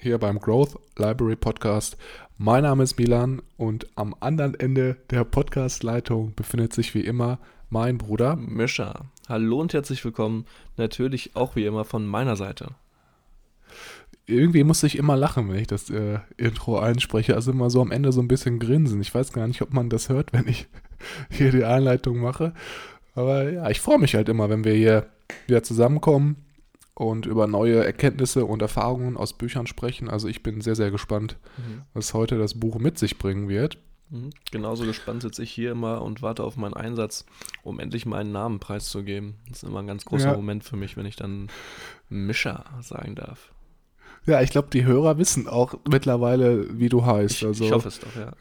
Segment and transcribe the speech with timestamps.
[0.00, 1.96] hier beim Growth Library Podcast.
[2.36, 7.98] Mein Name ist Milan und am anderen Ende der Podcastleitung befindet sich wie immer mein
[7.98, 9.06] Bruder Mischa.
[9.28, 10.46] Hallo und herzlich willkommen.
[10.76, 12.68] Natürlich auch wie immer von meiner Seite.
[14.26, 17.34] Irgendwie muss ich immer lachen, wenn ich das äh, Intro einspreche.
[17.34, 19.00] Also immer so am Ende so ein bisschen grinsen.
[19.00, 20.68] Ich weiß gar nicht, ob man das hört, wenn ich
[21.28, 22.54] hier die Einleitung mache.
[23.16, 25.06] Aber ja, ich freue mich halt immer, wenn wir hier
[25.48, 26.36] wieder zusammenkommen
[26.98, 30.10] und über neue Erkenntnisse und Erfahrungen aus Büchern sprechen.
[30.10, 31.82] Also ich bin sehr, sehr gespannt, mhm.
[31.94, 33.78] was heute das Buch mit sich bringen wird.
[34.10, 34.30] Mhm.
[34.50, 37.24] Genauso gespannt sitze ich hier immer und warte auf meinen Einsatz,
[37.62, 39.36] um endlich meinen Namen preiszugeben.
[39.48, 40.34] Das ist immer ein ganz großer ja.
[40.34, 41.46] Moment für mich, wenn ich dann
[42.08, 43.52] Mischa sagen darf.
[44.26, 47.36] Ja, ich glaube, die Hörer wissen auch mittlerweile, wie du heißt.
[47.36, 48.32] Ich, also, ich hoffe es doch, ja.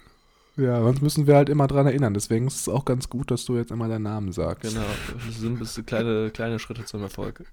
[0.58, 2.16] Ja, sonst müssen wir halt immer dran erinnern.
[2.16, 4.73] Deswegen ist es auch ganz gut, dass du jetzt immer deinen Namen sagst.
[4.73, 4.88] Genau,
[5.28, 7.45] das sind bis kleine, kleine Schritte zum Erfolg.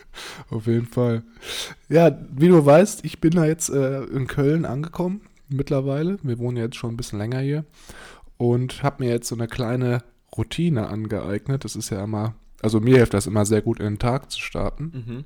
[0.50, 1.22] Auf jeden Fall.
[1.88, 6.18] Ja, wie du weißt, ich bin da jetzt äh, in Köln angekommen mittlerweile.
[6.22, 7.64] Wir wohnen jetzt schon ein bisschen länger hier
[8.36, 10.02] und habe mir jetzt so eine kleine
[10.36, 11.64] Routine angeeignet.
[11.64, 14.40] Das ist ja immer, also mir hilft das immer sehr gut, in den Tag zu
[14.40, 14.92] starten.
[14.94, 15.24] Mhm.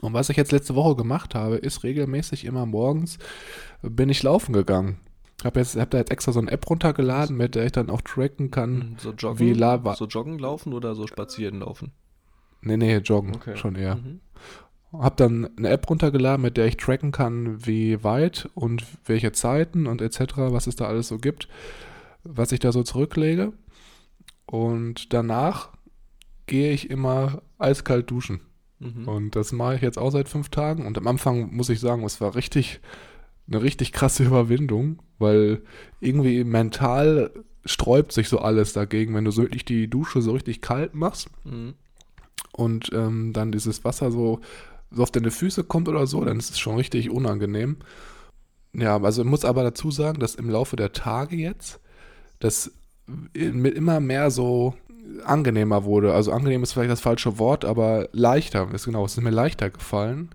[0.00, 3.18] Und was ich jetzt letzte Woche gemacht habe, ist regelmäßig immer morgens
[3.82, 4.98] bin ich laufen gegangen.
[5.38, 8.00] Ich habe hab da jetzt extra so eine App runtergeladen, mit der ich dann auch
[8.00, 8.74] tracken kann.
[8.74, 11.92] Mhm, so joggen, wie la so joggen laufen oder so spazieren laufen?
[12.62, 13.56] Nee, nee, joggen okay.
[13.56, 13.96] schon eher.
[13.96, 14.20] Mhm.
[14.92, 19.86] Hab dann eine App runtergeladen, mit der ich tracken kann, wie weit und welche Zeiten
[19.86, 21.48] und etc., was es da alles so gibt,
[22.24, 23.52] was ich da so zurücklege.
[24.46, 25.70] Und danach
[26.46, 28.40] gehe ich immer eiskalt duschen.
[28.78, 29.08] Mhm.
[29.08, 30.86] Und das mache ich jetzt auch seit fünf Tagen.
[30.86, 32.80] Und am Anfang muss ich sagen, es war richtig,
[33.48, 35.62] eine richtig krasse Überwindung, weil
[36.00, 37.30] irgendwie mental
[37.64, 41.30] sträubt sich so alles dagegen, wenn du so wirklich die Dusche so richtig kalt machst.
[41.44, 41.74] Mhm
[42.52, 44.40] und ähm, dann dieses Wasser so,
[44.90, 47.76] so auf deine Füße kommt oder so, dann ist es schon richtig unangenehm.
[48.74, 51.80] Ja, also ich muss aber dazu sagen, dass im Laufe der Tage jetzt
[52.40, 52.72] das
[53.34, 54.74] mit immer mehr so
[55.24, 56.14] angenehmer wurde.
[56.14, 59.70] Also angenehm ist vielleicht das falsche Wort, aber leichter ist genau, es ist mir leichter
[59.70, 60.30] gefallen.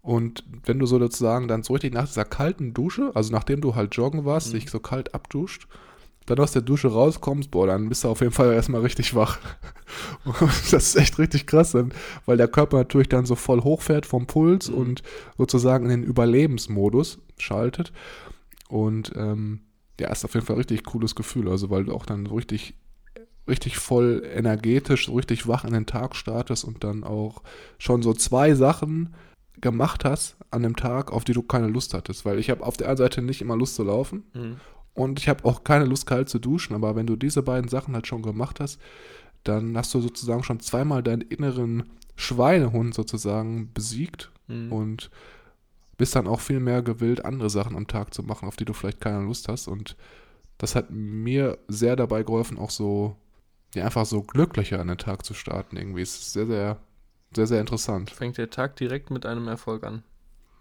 [0.00, 3.74] Und wenn du so sozusagen dann so richtig nach dieser kalten Dusche, also nachdem du
[3.74, 4.58] halt joggen warst, mhm.
[4.58, 5.66] dich so kalt abduscht,
[6.26, 9.38] dann aus der Dusche rauskommst, boah, dann bist du auf jeden Fall erstmal richtig wach.
[10.70, 11.76] das ist echt richtig krass,
[12.24, 14.76] weil der Körper natürlich dann so voll hochfährt vom Puls mhm.
[14.76, 15.02] und
[15.36, 17.92] sozusagen in den Überlebensmodus schaltet.
[18.68, 19.60] Und ähm,
[20.00, 22.34] ja, ist auf jeden Fall ein richtig cooles Gefühl, also weil du auch dann so
[22.34, 22.74] richtig,
[23.46, 27.42] richtig voll energetisch, so richtig wach in den Tag startest und dann auch
[27.78, 29.14] schon so zwei Sachen
[29.60, 32.24] gemacht hast an dem Tag, auf die du keine Lust hattest.
[32.24, 34.56] Weil ich habe auf der einen Seite nicht immer Lust zu laufen mhm.
[34.94, 37.94] Und ich habe auch keine Lust, kalt zu duschen, aber wenn du diese beiden Sachen
[37.94, 38.80] halt schon gemacht hast,
[39.42, 44.72] dann hast du sozusagen schon zweimal deinen inneren Schweinehund sozusagen besiegt mhm.
[44.72, 45.10] und
[45.96, 48.72] bist dann auch viel mehr gewillt, andere Sachen am Tag zu machen, auf die du
[48.72, 49.68] vielleicht keine Lust hast.
[49.68, 49.96] Und
[50.58, 53.16] das hat mir sehr dabei geholfen, auch so,
[53.74, 55.76] ja, einfach so glücklicher an den Tag zu starten.
[55.76, 56.78] Irgendwie es ist sehr, sehr,
[57.34, 58.10] sehr, sehr interessant.
[58.10, 60.02] Fängt der Tag direkt mit einem Erfolg an.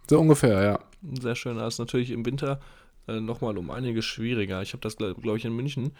[0.09, 0.79] So ungefähr, ja.
[1.19, 1.57] Sehr schön.
[1.57, 2.59] Das ist natürlich im Winter
[3.07, 4.61] äh, nochmal um einiges schwieriger.
[4.61, 5.91] Ich habe das, glaube glaub ich, in München,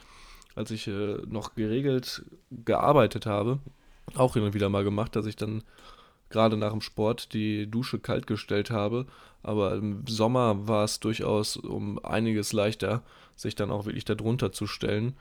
[0.56, 3.60] als ich äh, noch geregelt gearbeitet habe,
[4.16, 5.64] auch hin und wieder mal gemacht, dass ich dann
[6.30, 9.06] gerade nach dem Sport die Dusche kalt gestellt habe.
[9.44, 13.04] Aber im Sommer war es durchaus um einiges leichter,
[13.36, 15.14] sich dann auch wirklich darunter zu stellen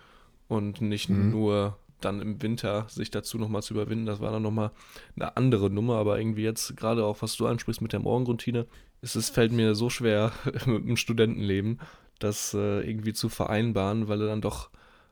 [0.48, 1.30] und nicht mhm.
[1.30, 4.06] nur dann im Winter sich dazu nochmal zu überwinden.
[4.06, 4.70] Das war dann nochmal
[5.16, 8.66] eine andere Nummer, aber irgendwie jetzt, gerade auch was du ansprichst mit der Morgenroutine,
[9.00, 10.32] es ist, fällt mir so schwer
[10.66, 11.80] mit dem Studentenleben,
[12.18, 14.70] das äh, irgendwie zu vereinbaren, weil dann doch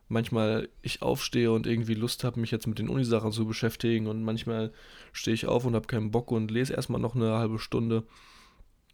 [0.08, 4.24] manchmal ich aufstehe und irgendwie Lust habe, mich jetzt mit den Unisachen zu beschäftigen und
[4.24, 4.72] manchmal
[5.12, 8.02] stehe ich auf und habe keinen Bock und lese erstmal noch eine halbe Stunde.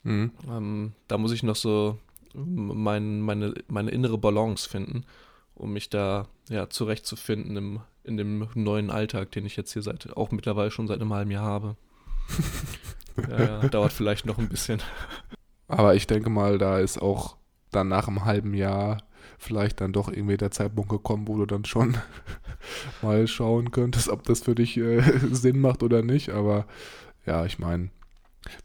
[0.03, 0.31] Mhm.
[0.49, 1.99] Ähm, da muss ich noch so
[2.35, 5.05] mein, meine, meine innere Balance finden,
[5.57, 10.17] um mich da ja, zurechtzufinden im, in dem neuen Alltag, den ich jetzt hier seit
[10.17, 11.77] auch mittlerweile schon seit einem halben Jahr habe.
[13.31, 14.81] ja, ja, dauert vielleicht noch ein bisschen.
[15.69, 17.37] Aber ich denke mal, da ist auch
[17.71, 18.99] dann nach einem halben Jahr
[19.39, 21.97] vielleicht dann doch irgendwie der Zeitpunkt gekommen, wo du dann schon
[23.03, 25.03] mal schauen könntest, ob das für dich äh,
[25.33, 26.31] Sinn macht oder nicht.
[26.31, 26.67] Aber
[27.25, 27.91] ja, ich meine,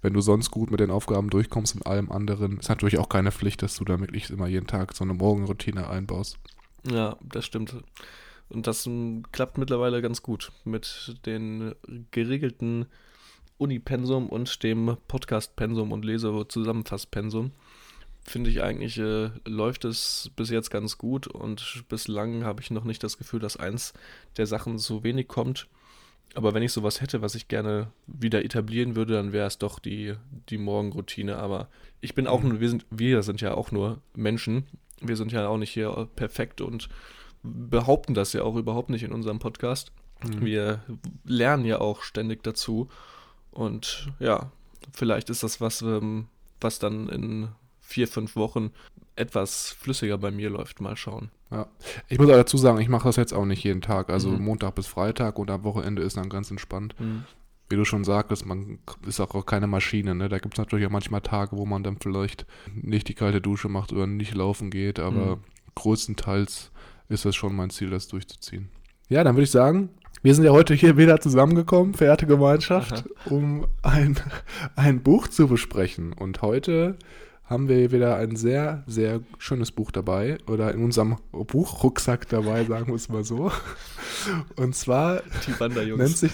[0.01, 3.31] wenn du sonst gut mit den Aufgaben durchkommst und allem anderen, ist natürlich auch keine
[3.31, 6.37] Pflicht, dass du da wirklich immer jeden Tag so eine Morgenroutine einbaust.
[6.89, 7.75] Ja, das stimmt.
[8.49, 11.75] Und das m, klappt mittlerweile ganz gut mit den
[12.11, 12.85] geregelten
[13.57, 17.51] Uni-Pensum und dem Podcast-Pensum und Lese-Zusammenfass-Pensum.
[18.23, 22.83] Finde ich eigentlich, äh, läuft es bis jetzt ganz gut und bislang habe ich noch
[22.83, 23.93] nicht das Gefühl, dass eins
[24.37, 25.67] der Sachen so wenig kommt.
[26.33, 29.79] Aber wenn ich sowas hätte, was ich gerne wieder etablieren würde, dann wäre es doch
[29.79, 30.15] die,
[30.49, 31.37] die Morgenroutine.
[31.37, 31.67] Aber
[31.99, 34.65] ich bin auch nur, wir sind, wir sind ja auch nur Menschen.
[35.01, 36.89] Wir sind ja auch nicht hier perfekt und
[37.43, 39.91] behaupten das ja auch überhaupt nicht in unserem Podcast.
[40.23, 40.45] Mhm.
[40.45, 40.81] Wir
[41.25, 42.89] lernen ja auch ständig dazu.
[43.51, 44.51] Und ja,
[44.93, 46.27] vielleicht ist das was, ähm,
[46.59, 47.49] was dann in
[47.79, 48.71] vier, fünf Wochen
[49.15, 50.81] etwas flüssiger bei mir läuft.
[50.81, 51.29] Mal schauen.
[51.49, 51.67] Ja,
[52.07, 54.09] ich muss auch dazu sagen, ich mache das jetzt auch nicht jeden Tag.
[54.09, 54.43] Also mhm.
[54.43, 56.95] Montag bis Freitag und am Wochenende ist dann ganz entspannt.
[56.99, 57.25] Mhm.
[57.71, 60.13] Wie du schon sagtest, man ist auch keine Maschine.
[60.13, 60.27] Ne?
[60.29, 63.69] Da gibt es natürlich auch manchmal Tage, wo man dann vielleicht nicht die kalte Dusche
[63.69, 65.41] macht oder nicht laufen geht, aber mhm.
[65.75, 66.71] größtenteils
[67.07, 68.69] ist es schon mein Ziel, das durchzuziehen.
[69.09, 69.89] Ja, dann würde ich sagen,
[70.21, 73.05] wir sind ja heute hier wieder zusammengekommen, verehrte Gemeinschaft, Aha.
[73.25, 74.17] um ein,
[74.75, 76.13] ein Buch zu besprechen.
[76.13, 76.97] Und heute
[77.45, 82.87] haben wir wieder ein sehr, sehr schönes Buch dabei oder in unserem Buchrucksack dabei, sagen
[82.87, 83.51] wir es mal so.
[84.55, 85.21] Und zwar
[85.97, 86.31] nennt sich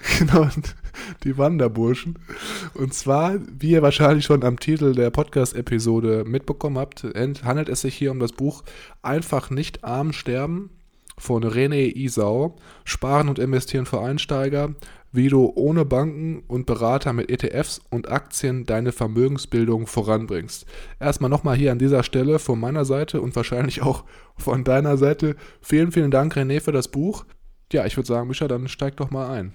[0.18, 0.48] genau
[1.24, 2.18] die Wanderburschen.
[2.74, 7.04] Und zwar, wie ihr wahrscheinlich schon am Titel der Podcast-Episode mitbekommen habt,
[7.44, 8.62] handelt es sich hier um das Buch
[9.02, 10.70] Einfach nicht arm sterben
[11.18, 14.74] von René Isau, Sparen und Investieren für Einsteiger,
[15.12, 20.66] wie du ohne Banken und Berater mit ETFs und Aktien deine Vermögensbildung voranbringst.
[20.98, 24.04] Erstmal nochmal hier an dieser Stelle von meiner Seite und wahrscheinlich auch
[24.36, 27.26] von deiner Seite vielen, vielen Dank, René, für das Buch.
[27.72, 29.52] Ja, ich würde sagen, Micha, dann steig doch mal ein.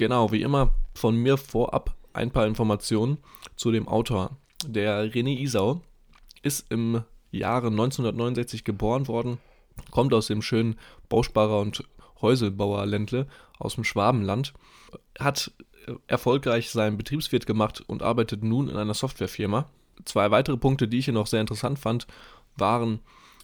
[0.00, 3.18] Genau, wie immer von mir vorab ein paar Informationen
[3.54, 4.30] zu dem Autor.
[4.64, 5.82] Der René Isau
[6.40, 9.36] ist im Jahre 1969 geboren worden,
[9.90, 10.78] kommt aus dem schönen
[11.10, 11.84] Bausparer und
[12.22, 13.26] Häuselbauer Ländle
[13.58, 14.54] aus dem Schwabenland
[15.18, 15.52] hat
[15.86, 19.68] äh, erfolgreich seinen Betriebswirt gemacht und arbeitet nun in einer Softwarefirma.
[20.06, 22.06] Zwei weitere Punkte, die ich hier noch sehr interessant fand,
[22.56, 23.00] waren,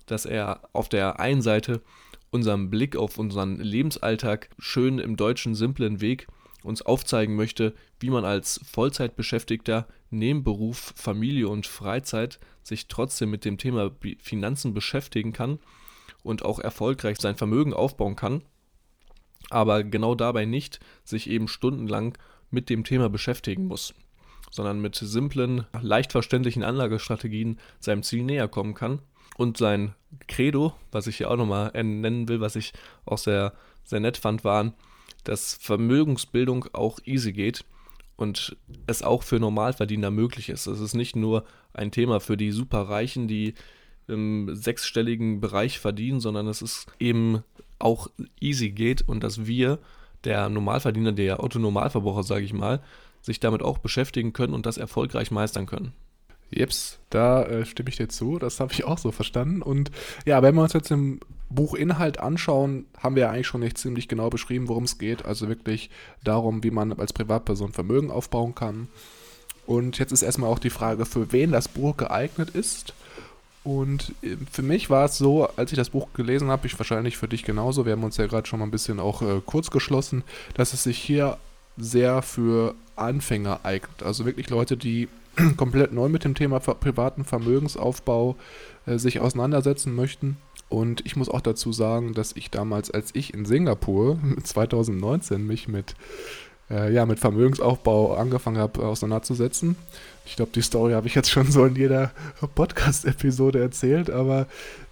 [0.06, 1.82] dass er auf der einen Seite
[2.30, 6.28] unseren Blick auf unseren Lebensalltag schön im deutschen simplen Weg
[6.66, 13.44] uns aufzeigen möchte, wie man als Vollzeitbeschäftigter neben Beruf, Familie und Freizeit sich trotzdem mit
[13.44, 15.58] dem Thema Finanzen beschäftigen kann
[16.22, 18.42] und auch erfolgreich sein Vermögen aufbauen kann
[19.50, 22.16] aber genau dabei nicht sich eben stundenlang
[22.50, 23.94] mit dem Thema beschäftigen muss,
[24.50, 29.00] sondern mit simplen, leicht verständlichen Anlagestrategien seinem Ziel näher kommen kann.
[29.36, 29.94] Und sein
[30.28, 32.72] Credo, was ich hier auch nochmal nennen will, was ich
[33.04, 33.52] auch sehr,
[33.84, 34.72] sehr nett fand, waren,
[35.28, 37.64] dass Vermögensbildung auch easy geht
[38.16, 38.56] und
[38.86, 40.66] es auch für Normalverdiener möglich ist.
[40.66, 41.44] Es ist nicht nur
[41.74, 43.54] ein Thema für die Superreichen, die
[44.08, 47.42] im sechsstelligen Bereich verdienen, sondern es ist eben
[47.78, 48.08] auch
[48.40, 49.78] easy geht und dass wir,
[50.24, 52.82] der Normalverdiener, der Autonormalverbraucher, sage ich mal,
[53.20, 55.92] sich damit auch beschäftigen können und das erfolgreich meistern können.
[56.50, 58.38] Jeps, da äh, stimme ich dir zu.
[58.38, 59.62] Das habe ich auch so verstanden.
[59.62, 59.90] Und
[60.24, 64.08] ja, wenn wir uns jetzt im Buchinhalt anschauen, haben wir ja eigentlich schon nicht ziemlich
[64.08, 65.24] genau beschrieben, worum es geht.
[65.24, 65.90] Also wirklich
[66.24, 68.88] darum, wie man als Privatperson Vermögen aufbauen kann.
[69.66, 72.94] Und jetzt ist erstmal auch die Frage, für wen das Buch geeignet ist.
[73.64, 77.16] Und äh, für mich war es so, als ich das Buch gelesen habe, ich wahrscheinlich
[77.16, 79.70] für dich genauso, wir haben uns ja gerade schon mal ein bisschen auch äh, kurz
[79.70, 80.22] geschlossen,
[80.54, 81.36] dass es sich hier
[81.76, 84.02] sehr für Anfänger eignet.
[84.02, 85.08] Also wirklich Leute, die
[85.56, 88.36] komplett neu mit dem Thema privaten Vermögensaufbau
[88.86, 90.36] äh, sich auseinandersetzen möchten.
[90.68, 95.68] Und ich muss auch dazu sagen, dass ich damals, als ich in Singapur 2019 mich
[95.68, 95.94] mit
[96.70, 99.76] äh, ja, mit Vermögensaufbau angefangen habe, auseinanderzusetzen.
[100.24, 102.10] Ich glaube, die Story habe ich jetzt schon so in jeder
[102.54, 104.46] Podcast-Episode erzählt, aber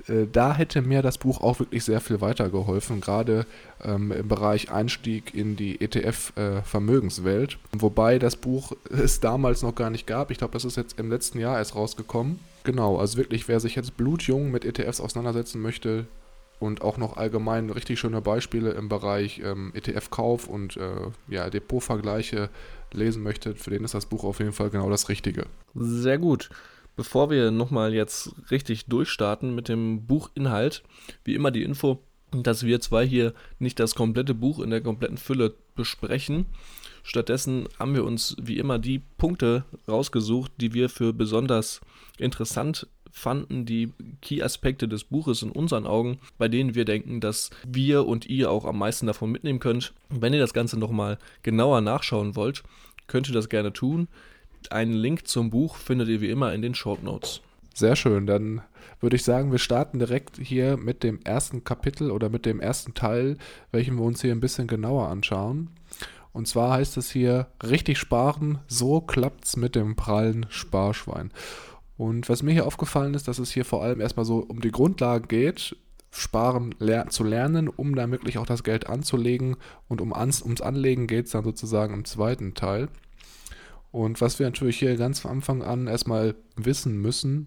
[0.09, 3.47] äh, da hätte mir das Buch auch wirklich sehr viel weitergeholfen, gerade
[3.83, 7.55] ähm, im Bereich Einstieg in die ETF-Vermögenswelt.
[7.55, 10.31] Äh, Wobei das Buch es damals noch gar nicht gab.
[10.31, 12.39] Ich glaube, das ist jetzt im letzten Jahr erst rausgekommen.
[12.65, 16.07] Genau, also wirklich, wer sich jetzt blutjung mit ETFs auseinandersetzen möchte,
[16.61, 22.49] und auch noch allgemein richtig schöne Beispiele im Bereich ähm, ETF-Kauf und äh, ja, Depotvergleiche
[22.93, 25.47] lesen möchtet, für den ist das Buch auf jeden Fall genau das Richtige.
[25.75, 26.49] Sehr gut.
[26.97, 30.83] Bevor wir nochmal jetzt richtig durchstarten mit dem Buchinhalt,
[31.25, 35.19] wie immer die Info, dass wir zwei hier nicht das komplette Buch in der kompletten
[35.19, 36.47] Fülle besprechen.
[37.03, 41.81] Stattdessen haben wir uns wie immer die Punkte rausgesucht, die wir für besonders
[42.19, 48.07] interessant fanden, die Key-Aspekte des Buches in unseren Augen, bei denen wir denken, dass wir
[48.07, 49.93] und ihr auch am meisten davon mitnehmen könnt.
[50.09, 52.65] Wenn ihr das Ganze nochmal genauer nachschauen wollt,
[53.07, 54.09] könnt ihr das gerne tun.
[54.73, 57.41] Einen Link zum Buch findet ihr wie immer in den Short Notes.
[57.75, 58.63] Sehr schön, dann
[59.01, 62.95] würde ich sagen, wir starten direkt hier mit dem ersten Kapitel oder mit dem ersten
[62.95, 63.37] Teil,
[63.73, 65.71] welchen wir uns hier ein bisschen genauer anschauen.
[66.33, 71.31] Und zwar heißt es hier, richtig sparen, so klappt's mit dem prallen Sparschwein.
[71.97, 74.73] Und was mir hier aufgefallen ist, dass es hier vor allem erstmal so um die
[74.73, 75.77] Grundlagen geht,
[76.17, 79.57] Sparen ler zu lernen, um dann wirklich auch das Geld anzulegen.
[79.89, 82.89] Und um ans ums Anlegen geht es dann sozusagen im zweiten Teil.
[83.95, 87.47] Und was wir natürlich hier ganz von Anfang an erstmal wissen müssen,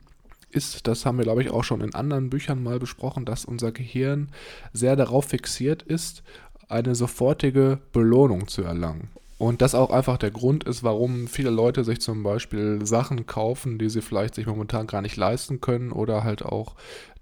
[0.49, 3.73] ist, das haben wir glaube ich auch schon in anderen Büchern mal besprochen, dass unser
[3.73, 4.29] Gehirn
[4.71, 6.23] sehr darauf fixiert ist,
[6.69, 9.09] eine sofortige Belohnung zu erlangen.
[9.37, 13.77] Und das auch einfach der Grund ist, warum viele Leute sich zum Beispiel Sachen kaufen,
[13.77, 16.75] die sie vielleicht sich momentan gar nicht leisten können oder halt auch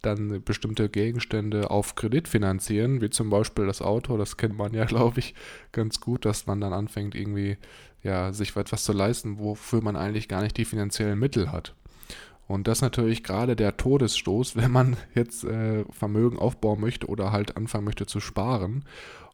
[0.04, 4.18] dann bestimmte Gegenstände auf Kredit finanzieren, wie zum Beispiel das Auto.
[4.18, 5.34] Das kennt man ja, glaube ich,
[5.72, 7.58] ganz gut, dass man dann anfängt, irgendwie
[8.06, 11.74] ja, sich etwas zu leisten, wofür man eigentlich gar nicht die finanziellen Mittel hat.
[12.48, 17.32] Und das ist natürlich gerade der Todesstoß, wenn man jetzt äh, Vermögen aufbauen möchte oder
[17.32, 18.86] halt anfangen möchte zu sparen.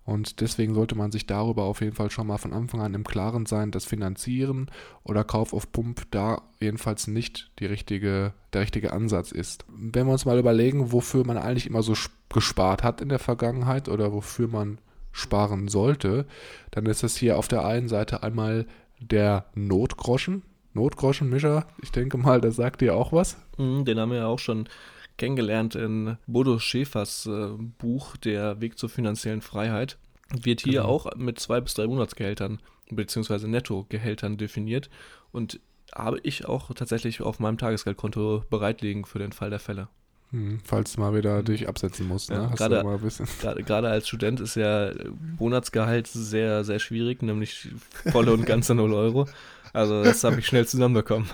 [0.03, 3.03] Und deswegen sollte man sich darüber auf jeden Fall schon mal von Anfang an im
[3.03, 4.71] Klaren sein, dass Finanzieren
[5.03, 9.65] oder Kauf auf Pump da jedenfalls nicht die richtige, der richtige Ansatz ist.
[9.67, 11.93] Wenn wir uns mal überlegen, wofür man eigentlich immer so
[12.29, 14.79] gespart hat in der Vergangenheit oder wofür man
[15.11, 16.25] sparen sollte,
[16.71, 18.65] dann ist es hier auf der einen Seite einmal
[18.99, 20.43] der Notgroschen.
[20.73, 23.37] Notgroschenmischer, ich denke mal, das sagt dir auch was.
[23.57, 24.69] Mhm, den haben wir ja auch schon
[25.17, 29.97] kennengelernt in Bodo Schäfers äh, Buch Der Weg zur finanziellen Freiheit.
[30.29, 30.85] Wird hier genau.
[30.87, 33.47] auch mit zwei bis drei Monatsgehältern bzw.
[33.47, 34.89] Nettogehältern definiert
[35.31, 35.59] und
[35.93, 39.89] habe ich auch tatsächlich auf meinem Tagesgeldkonto bereitlegen für den Fall der Fälle.
[40.31, 41.45] Hm, falls du mal wieder hm.
[41.45, 42.37] dich absetzen musst, ne?
[42.37, 42.83] Ja, gerade,
[43.41, 44.91] gerade, gerade, als Student ist ja
[45.37, 47.69] Monatsgehalt sehr, sehr schwierig, nämlich
[48.11, 49.27] volle und ganze 0 Euro.
[49.73, 51.29] Also das habe ich schnell zusammenbekommen.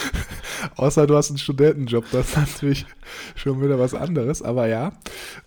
[0.76, 2.86] Außer du hast einen Studentenjob, das ist natürlich
[3.34, 4.42] schon wieder was anderes.
[4.42, 4.92] Aber ja,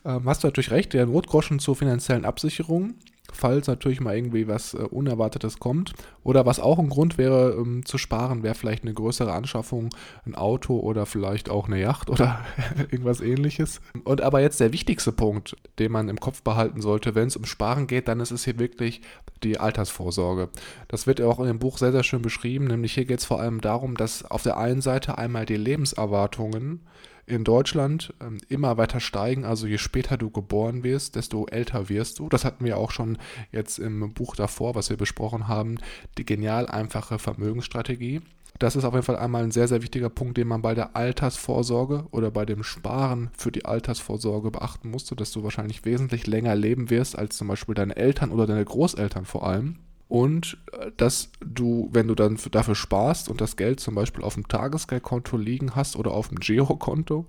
[0.06, 2.96] ähm, hast du natürlich recht, der Notgroschen zur finanziellen Absicherung
[3.34, 5.94] falls natürlich mal irgendwie was äh, Unerwartetes kommt.
[6.24, 9.90] Oder was auch ein Grund wäre, ähm, zu sparen, wäre vielleicht eine größere Anschaffung,
[10.26, 12.42] ein Auto oder vielleicht auch eine Yacht oder
[12.78, 13.82] irgendwas ähnliches.
[14.04, 17.46] Und aber jetzt der wichtigste Punkt, den man im Kopf behalten sollte, wenn es um
[17.46, 19.02] Sparen geht, dann ist es hier wirklich
[19.44, 20.50] die Altersvorsorge.
[20.88, 23.26] Das wird ja auch in dem Buch sehr, sehr schön beschrieben, nämlich hier geht es
[23.26, 26.82] vor allem darum, dass auf der einen Seite einmal die Lebenserwartungen
[27.26, 29.46] in Deutschland ähm, immer weiter steigen.
[29.46, 32.30] Also je später du geboren wirst, desto älter wirst du.
[32.30, 33.18] Das hatten wir auch schon
[33.52, 35.78] jetzt im Buch davor, was wir besprochen haben.
[36.18, 38.22] Die genial einfache Vermögensstrategie.
[38.60, 40.96] Das ist auf jeden Fall einmal ein sehr, sehr wichtiger Punkt, den man bei der
[40.96, 46.56] Altersvorsorge oder bei dem Sparen für die Altersvorsorge beachten musste, dass du wahrscheinlich wesentlich länger
[46.56, 49.80] leben wirst als zum Beispiel deine Eltern oder deine Großeltern vor allem
[50.14, 54.36] und äh, dass du, wenn du dann dafür sparst und das Geld zum Beispiel auf
[54.36, 57.26] dem Tagesgeldkonto liegen hast oder auf dem Girokonto,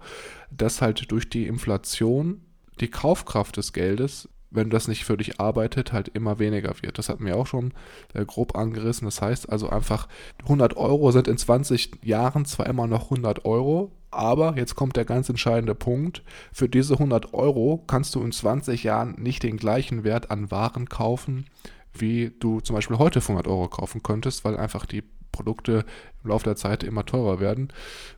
[0.50, 2.42] dass halt durch die Inflation
[2.80, 6.98] die Kaufkraft des Geldes, wenn das nicht für dich arbeitet, halt immer weniger wird.
[6.98, 7.72] Das hatten wir auch schon
[8.12, 9.06] äh, grob angerissen.
[9.06, 10.06] Das heißt also einfach,
[10.42, 15.06] 100 Euro sind in 20 Jahren zwar immer noch 100 Euro, aber jetzt kommt der
[15.06, 16.22] ganz entscheidende Punkt.
[16.52, 20.90] Für diese 100 Euro kannst du in 20 Jahren nicht den gleichen Wert an Waren
[20.90, 21.46] kaufen,
[21.96, 25.84] wie du zum Beispiel heute für 100 Euro kaufen könntest, weil einfach die Produkte
[26.22, 27.72] im Laufe der Zeit immer teurer werden.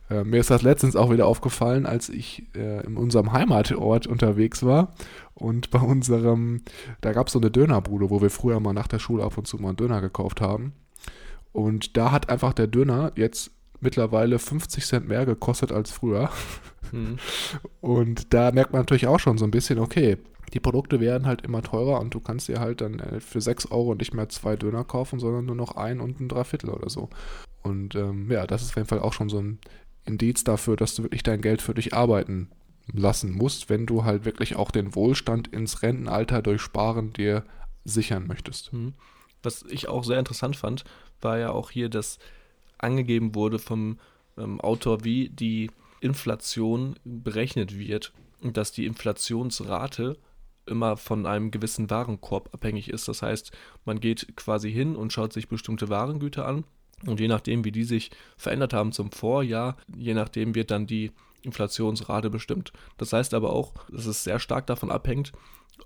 [0.09, 4.63] Äh, mir ist das letztens auch wieder aufgefallen, als ich äh, in unserem Heimatort unterwegs
[4.63, 4.93] war
[5.33, 6.61] und bei unserem,
[7.01, 9.47] da gab es so eine Dönerbude, wo wir früher mal nach der Schule ab und
[9.47, 10.73] zu mal einen Döner gekauft haben.
[11.51, 16.29] Und da hat einfach der Döner jetzt mittlerweile 50 Cent mehr gekostet als früher.
[16.91, 17.17] Mhm.
[17.81, 20.17] Und da merkt man natürlich auch schon so ein bisschen, okay,
[20.53, 23.71] die Produkte werden halt immer teurer und du kannst dir halt dann äh, für 6
[23.71, 27.09] Euro nicht mehr zwei Döner kaufen, sondern nur noch ein und ein Dreiviertel oder so.
[27.63, 29.59] Und ähm, ja, das ist auf jeden Fall auch schon so ein
[30.05, 32.49] Indiz dafür, dass du wirklich dein Geld für dich arbeiten
[32.93, 37.43] lassen musst, wenn du halt wirklich auch den Wohlstand ins Rentenalter durch Sparen dir
[37.83, 38.71] sichern möchtest.
[38.71, 38.93] Mhm.
[39.43, 40.85] Was ich auch sehr interessant fand,
[41.21, 42.19] war ja auch hier, dass
[42.77, 43.99] angegeben wurde vom
[44.37, 50.17] ähm, Autor, wie die Inflation berechnet wird und dass die Inflationsrate
[50.67, 53.07] immer von einem gewissen Warenkorb abhängig ist.
[53.07, 53.51] Das heißt,
[53.85, 56.65] man geht quasi hin und schaut sich bestimmte Warengüter an
[57.05, 61.11] Und je nachdem, wie die sich verändert haben zum Vorjahr, je nachdem wird dann die
[61.41, 62.73] Inflationsrate bestimmt.
[62.97, 65.31] Das heißt aber auch, dass es sehr stark davon abhängt,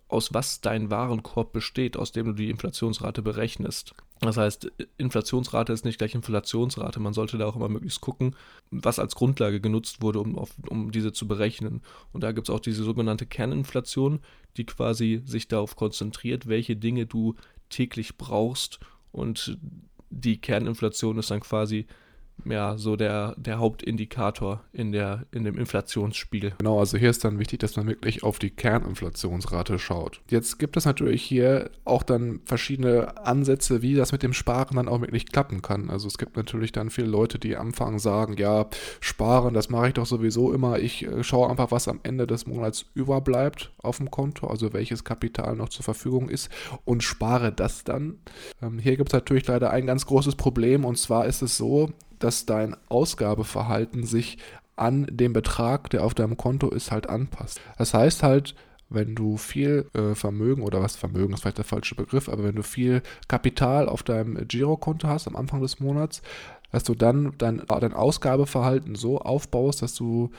[0.07, 3.93] aus was dein Warenkorb besteht, aus dem du die Inflationsrate berechnest.
[4.19, 6.99] Das heißt, Inflationsrate ist nicht gleich Inflationsrate.
[6.99, 8.35] Man sollte da auch immer möglichst gucken,
[8.69, 11.81] was als Grundlage genutzt wurde, um, auf, um diese zu berechnen.
[12.13, 14.19] Und da gibt es auch diese sogenannte Kerninflation,
[14.57, 17.35] die quasi sich darauf konzentriert, welche Dinge du
[17.69, 18.79] täglich brauchst.
[19.11, 19.57] Und
[20.11, 21.87] die Kerninflation ist dann quasi
[22.45, 26.53] ja, so der, der Hauptindikator in, der, in dem Inflationsspiegel.
[26.59, 30.21] Genau, also hier ist dann wichtig, dass man wirklich auf die Kerninflationsrate schaut.
[30.29, 34.87] Jetzt gibt es natürlich hier auch dann verschiedene Ansätze, wie das mit dem Sparen dann
[34.87, 35.89] auch wirklich klappen kann.
[35.89, 38.67] Also es gibt natürlich dann viele Leute, die am Anfang sagen, ja,
[38.99, 40.79] sparen, das mache ich doch sowieso immer.
[40.79, 45.05] Ich äh, schaue einfach, was am Ende des Monats überbleibt auf dem Konto, also welches
[45.05, 46.49] Kapital noch zur Verfügung ist
[46.83, 48.17] und spare das dann.
[48.61, 51.93] Ähm, hier gibt es natürlich leider ein ganz großes Problem und zwar ist es so,
[52.23, 54.37] dass dein Ausgabeverhalten sich
[54.75, 57.61] an den Betrag, der auf deinem Konto ist, halt anpasst.
[57.77, 58.55] Das heißt halt,
[58.89, 62.55] wenn du viel äh, Vermögen oder was Vermögen ist vielleicht der falsche Begriff, aber wenn
[62.55, 66.21] du viel Kapital auf deinem Girokonto hast am Anfang des Monats,
[66.71, 70.31] dass du dann dein, dein Ausgabeverhalten so aufbaust, dass du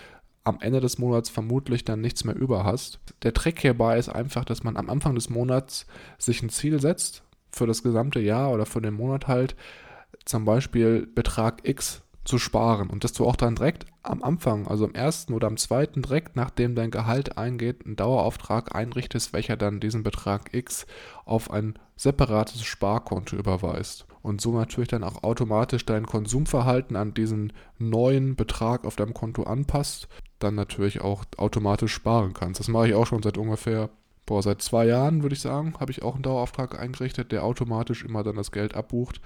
[0.45, 2.99] am Ende des Monats vermutlich dann nichts mehr über hast.
[3.23, 5.87] Der Trick hierbei ist einfach, dass man am Anfang des Monats
[6.19, 7.23] sich ein Ziel setzt
[7.53, 9.55] für das gesamte Jahr oder für den Monat halt,
[10.25, 14.85] zum Beispiel Betrag X zu sparen und dass du auch dann direkt am Anfang, also
[14.85, 19.81] am ersten oder am zweiten, direkt nachdem dein Gehalt eingeht, einen Dauerauftrag einrichtest, welcher dann
[19.81, 20.87] diesen Betrag X
[21.25, 27.53] auf ein separates Sparkonto überweist und so natürlich dann auch automatisch dein Konsumverhalten an diesen
[27.79, 32.61] neuen Betrag auf deinem Konto anpasst, dann natürlich auch automatisch sparen kannst.
[32.61, 33.91] Das mache ich auch schon seit ungefähr
[34.25, 38.05] Boah, seit zwei Jahren würde ich sagen, habe ich auch einen Dauerauftrag eingerichtet, der automatisch
[38.05, 39.21] immer dann das Geld abbucht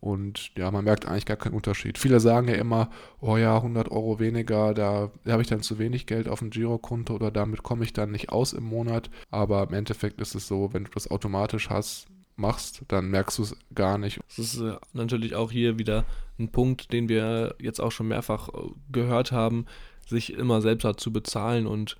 [0.00, 1.98] und ja, man merkt eigentlich gar keinen Unterschied.
[1.98, 2.90] Viele sagen ja immer,
[3.20, 7.14] oh ja, 100 Euro weniger, da, habe ich dann zu wenig Geld auf dem Girokonto
[7.14, 9.10] oder damit komme ich dann nicht aus im Monat.
[9.30, 13.42] Aber im Endeffekt ist es so, wenn du das automatisch hast, machst, dann merkst du
[13.42, 14.20] es gar nicht.
[14.28, 16.04] Das ist äh, natürlich auch hier wieder
[16.38, 19.66] ein Punkt, den wir jetzt auch schon mehrfach äh, gehört haben,
[20.06, 21.98] sich immer selbst zu bezahlen und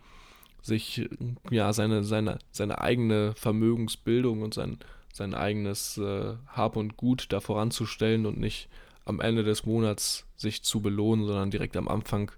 [0.62, 1.08] sich
[1.50, 4.78] ja seine, seine, seine eigene Vermögensbildung und sein
[5.12, 8.68] sein eigenes äh, Hab und Gut da voranzustellen und nicht
[9.04, 12.30] am Ende des Monats sich zu belohnen, sondern direkt am Anfang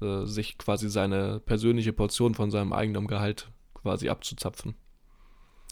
[0.00, 4.74] äh, sich quasi seine persönliche Portion von seinem eigenen Gehalt quasi abzuzapfen.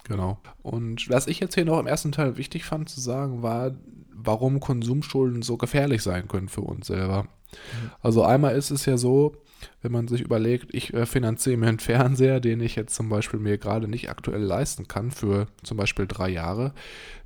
[0.05, 0.39] Genau.
[0.63, 3.73] Und was ich jetzt hier noch im ersten Teil wichtig fand zu sagen, war,
[4.13, 7.25] warum Konsumschulden so gefährlich sein können für uns selber.
[7.25, 7.91] Mhm.
[8.01, 9.37] Also einmal ist es ja so,
[9.83, 13.41] wenn man sich überlegt, ich äh, finanziere mir einen Fernseher, den ich jetzt zum Beispiel
[13.41, 16.73] mir gerade nicht aktuell leisten kann für zum Beispiel drei Jahre,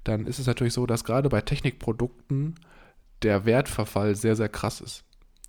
[0.04, 2.54] dann ist es natürlich so, dass gerade bei Technikprodukten
[3.22, 5.04] der Wertverfall sehr, sehr krass ist.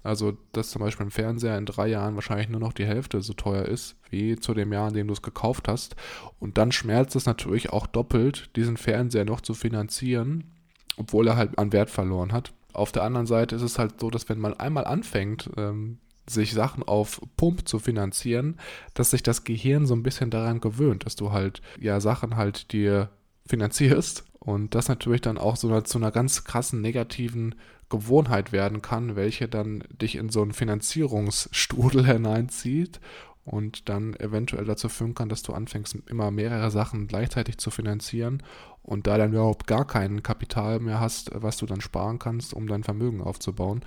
[0.06, 3.34] Also, dass zum Beispiel ein Fernseher in drei Jahren wahrscheinlich nur noch die Hälfte so
[3.34, 5.96] teuer ist, wie zu dem Jahr, in dem du es gekauft hast.
[6.40, 10.44] Und dann schmerzt es natürlich auch doppelt, diesen Fernseher noch zu finanzieren,
[10.96, 12.54] obwohl er halt an Wert verloren hat.
[12.72, 16.54] Auf der anderen Seite ist es halt so, dass wenn man einmal anfängt, ähm, sich
[16.54, 18.58] Sachen auf Pump zu finanzieren,
[18.94, 22.72] dass sich das Gehirn so ein bisschen daran gewöhnt, dass du halt ja Sachen halt
[22.72, 23.10] dir
[23.46, 27.56] finanzierst und das natürlich dann auch so zu einer ganz krassen negativen
[27.90, 33.00] Gewohnheit werden kann, welche dann dich in so einen Finanzierungsstrudel hineinzieht
[33.44, 38.42] und dann eventuell dazu führen kann, dass du anfängst, immer mehrere Sachen gleichzeitig zu finanzieren
[38.82, 42.68] und da dann überhaupt gar kein Kapital mehr hast, was du dann sparen kannst, um
[42.68, 43.84] dein Vermögen aufzubauen.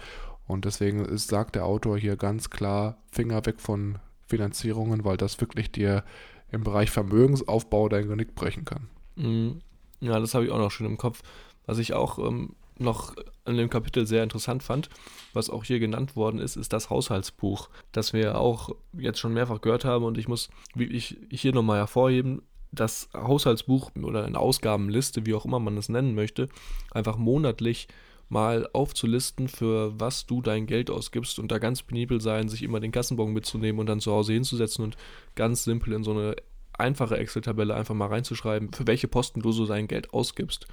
[0.48, 5.40] Und deswegen ist, sagt der Autor hier ganz klar, Finger weg von Finanzierungen, weil das
[5.40, 6.04] wirklich dir
[6.50, 8.88] im Bereich Vermögensaufbau dein Genick brechen kann.
[9.16, 9.60] Mhm.
[10.00, 11.22] Ja, das habe ich auch noch schon im Kopf.
[11.66, 14.88] Was ich auch ähm, noch in dem Kapitel sehr interessant fand,
[15.34, 19.60] was auch hier genannt worden ist, ist das Haushaltsbuch, das wir auch jetzt schon mehrfach
[19.60, 20.04] gehört haben.
[20.04, 25.58] Und ich muss wirklich hier nochmal hervorheben, das Haushaltsbuch oder eine Ausgabenliste, wie auch immer
[25.58, 26.48] man es nennen möchte,
[26.90, 27.88] einfach monatlich
[28.28, 32.80] mal aufzulisten, für was du dein Geld ausgibst und da ganz penibel sein, sich immer
[32.80, 34.96] den Kassenbon mitzunehmen und dann zu Hause hinzusetzen und
[35.34, 36.36] ganz simpel in so eine
[36.74, 40.66] einfache Excel-Tabelle einfach mal reinzuschreiben, für welche Posten du so dein Geld ausgibst,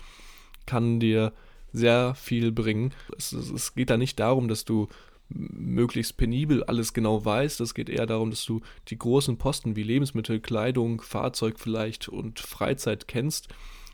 [0.65, 1.33] kann dir
[1.71, 2.93] sehr viel bringen.
[3.17, 4.87] Es, es geht da nicht darum, dass du
[5.29, 7.59] möglichst penibel alles genau weißt.
[7.61, 12.39] Es geht eher darum, dass du die großen Posten wie Lebensmittel, Kleidung, Fahrzeug vielleicht und
[12.39, 13.47] Freizeit kennst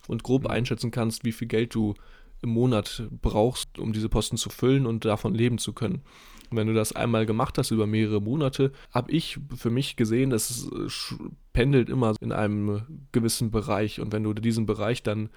[0.08, 0.52] und grob mhm.
[0.52, 1.95] einschätzen kannst, wie viel Geld du
[2.41, 6.01] im Monat brauchst, um diese Posten zu füllen und davon leben zu können.
[6.49, 10.30] Und wenn du das einmal gemacht hast über mehrere Monate, habe ich für mich gesehen,
[10.30, 11.15] dass es
[11.54, 14.01] pendelt immer in einem gewissen Bereich.
[14.01, 15.30] Und wenn du diesen Bereich dann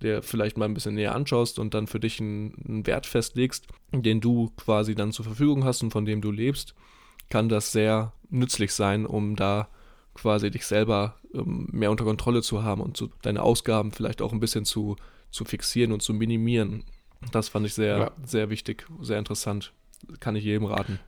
[0.00, 3.66] dir vielleicht mal ein bisschen näher anschaust und dann für dich einen, einen Wert festlegst,
[3.92, 6.74] den du quasi dann zur Verfügung hast und von dem du lebst,
[7.28, 9.68] kann das sehr nützlich sein, um da
[10.14, 14.32] quasi dich selber ähm, mehr unter Kontrolle zu haben und zu, deine Ausgaben vielleicht auch
[14.32, 14.96] ein bisschen zu,
[15.30, 16.84] zu fixieren und zu minimieren.
[17.32, 18.10] Das fand ich sehr, ja.
[18.24, 19.72] sehr wichtig, sehr interessant.
[20.20, 20.98] Kann ich jedem raten.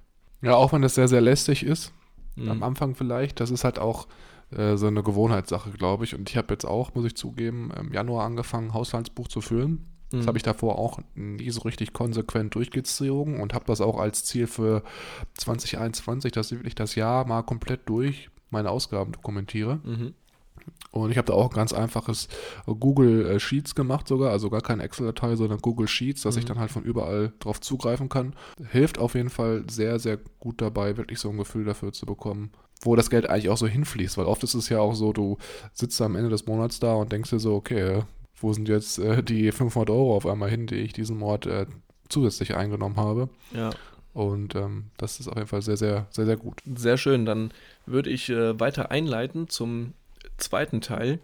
[0.43, 1.93] Ja, auch wenn das sehr, sehr lästig ist,
[2.37, 2.51] mhm.
[2.51, 4.07] am Anfang vielleicht, das ist halt auch
[4.51, 6.15] äh, so eine Gewohnheitssache, glaube ich.
[6.15, 9.87] Und ich habe jetzt auch, muss ich zugeben, im Januar angefangen, Haushaltsbuch zu füllen.
[10.11, 10.27] Das mhm.
[10.27, 14.47] habe ich davor auch nie so richtig konsequent durchgezogen und habe das auch als Ziel
[14.47, 14.83] für
[15.39, 19.81] 2021, dass ich wirklich das Jahr mal komplett durch meine Ausgaben dokumentiere.
[19.83, 20.15] Mhm.
[20.93, 22.29] Und ich habe da auch ein ganz einfaches
[22.67, 26.41] Google äh, Sheets gemacht sogar, also gar keine Excel-Datei, sondern Google Sheets, dass mhm.
[26.41, 28.35] ich dann halt von überall drauf zugreifen kann.
[28.71, 32.53] Hilft auf jeden Fall sehr, sehr gut dabei, wirklich so ein Gefühl dafür zu bekommen,
[32.83, 34.19] wo das Geld eigentlich auch so hinfließt.
[34.19, 35.39] Weil oft ist es ja auch so, du
[35.73, 38.03] sitzt am Ende des Monats da und denkst dir so, okay,
[38.37, 41.67] wo sind jetzt äh, die 500 Euro auf einmal hin, die ich diesen Monat äh,
[42.11, 43.31] zusätzlich eingenommen habe.
[43.55, 43.71] Ja.
[44.13, 46.63] Und ähm, das ist auf jeden Fall sehr, sehr, sehr, sehr gut.
[46.75, 47.25] Sehr schön.
[47.25, 47.51] Dann
[47.87, 49.95] würde ich äh, weiter einleiten zum
[50.39, 51.21] zweiten Teil.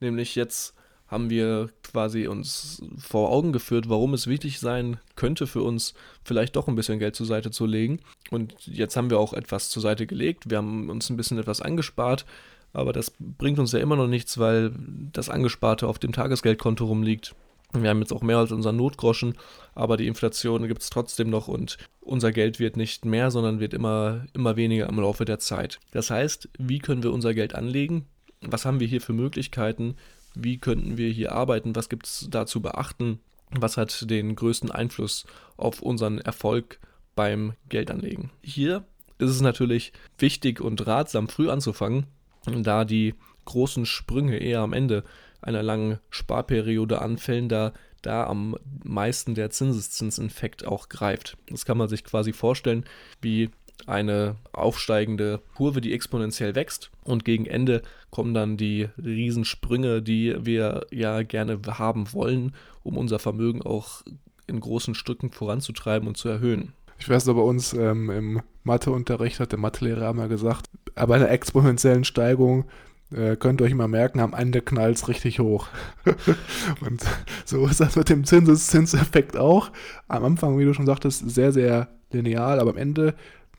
[0.00, 0.74] Nämlich jetzt
[1.08, 6.56] haben wir quasi uns vor Augen geführt, warum es wichtig sein könnte für uns, vielleicht
[6.56, 8.00] doch ein bisschen Geld zur Seite zu legen.
[8.30, 10.50] Und jetzt haben wir auch etwas zur Seite gelegt.
[10.50, 12.26] Wir haben uns ein bisschen etwas angespart.
[12.74, 14.72] Aber das bringt uns ja immer noch nichts, weil
[15.12, 17.34] das Angesparte auf dem Tagesgeldkonto rumliegt.
[17.72, 19.34] Wir haben jetzt auch mehr als unseren Notgroschen,
[19.74, 23.74] aber die Inflation gibt es trotzdem noch und unser Geld wird nicht mehr, sondern wird
[23.74, 25.78] immer, immer weniger im Laufe der Zeit.
[25.90, 28.06] Das heißt, wie können wir unser Geld anlegen?
[28.40, 29.96] Was haben wir hier für Möglichkeiten?
[30.34, 31.74] Wie könnten wir hier arbeiten?
[31.74, 33.20] Was gibt es da zu beachten?
[33.50, 36.78] Was hat den größten Einfluss auf unseren Erfolg
[37.14, 38.30] beim Geldanlegen?
[38.42, 38.84] Hier
[39.18, 42.06] ist es natürlich wichtig und ratsam, früh anzufangen,
[42.46, 43.14] da die
[43.46, 45.02] großen Sprünge eher am Ende
[45.40, 47.72] einer langen Sparperiode anfällen, da
[48.02, 51.36] da am meisten der Zinseszinsinfekt auch greift.
[51.48, 52.84] Das kann man sich quasi vorstellen
[53.20, 53.50] wie
[53.86, 60.86] eine aufsteigende Kurve, die exponentiell wächst und gegen Ende kommen dann die Riesensprünge, die wir
[60.90, 64.02] ja gerne haben wollen, um unser Vermögen auch
[64.46, 66.72] in großen Stücken voranzutreiben und zu erhöhen.
[66.98, 71.30] Ich weiß noch, bei uns ähm, im Matheunterricht hat der Mathelehrer einmal gesagt, bei einer
[71.30, 72.64] exponentiellen Steigung
[73.12, 75.68] äh, könnt ihr euch mal merken, am Ende knallt es richtig hoch.
[76.80, 77.02] und
[77.44, 79.70] so ist das mit dem Zinseszinseffekt auch.
[80.08, 83.14] Am Anfang, wie du schon sagtest, sehr, sehr lineal, aber am Ende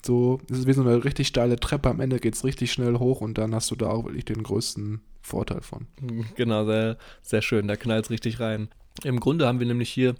[0.05, 1.89] so, ist es wie so eine richtig steile Treppe.
[1.89, 4.43] Am Ende geht es richtig schnell hoch und dann hast du da auch wirklich den
[4.43, 5.87] größten Vorteil von.
[6.35, 7.67] Genau, sehr, sehr schön.
[7.67, 8.69] Da knallt es richtig rein.
[9.03, 10.15] Im Grunde haben wir nämlich hier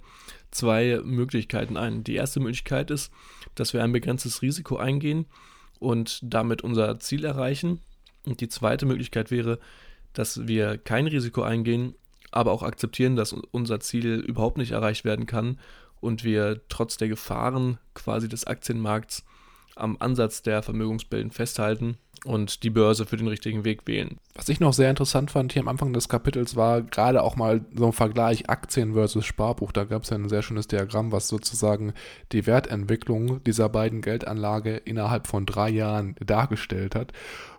[0.50, 2.04] zwei Möglichkeiten ein.
[2.04, 3.12] Die erste Möglichkeit ist,
[3.54, 5.26] dass wir ein begrenztes Risiko eingehen
[5.78, 7.80] und damit unser Ziel erreichen.
[8.26, 9.58] Und die zweite Möglichkeit wäre,
[10.12, 11.94] dass wir kein Risiko eingehen,
[12.30, 15.58] aber auch akzeptieren, dass unser Ziel überhaupt nicht erreicht werden kann
[16.00, 19.24] und wir trotz der Gefahren quasi des Aktienmarkts
[19.80, 24.18] am Ansatz der Vermögensbilden festhalten und die Börse für den richtigen Weg wählen.
[24.34, 27.62] Was ich noch sehr interessant fand hier am Anfang des Kapitels war gerade auch mal
[27.74, 29.72] so ein Vergleich Aktien versus Sparbuch.
[29.72, 31.94] Da gab es ja ein sehr schönes Diagramm, was sozusagen
[32.32, 37.12] die Wertentwicklung dieser beiden Geldanlage innerhalb von drei Jahren dargestellt hat.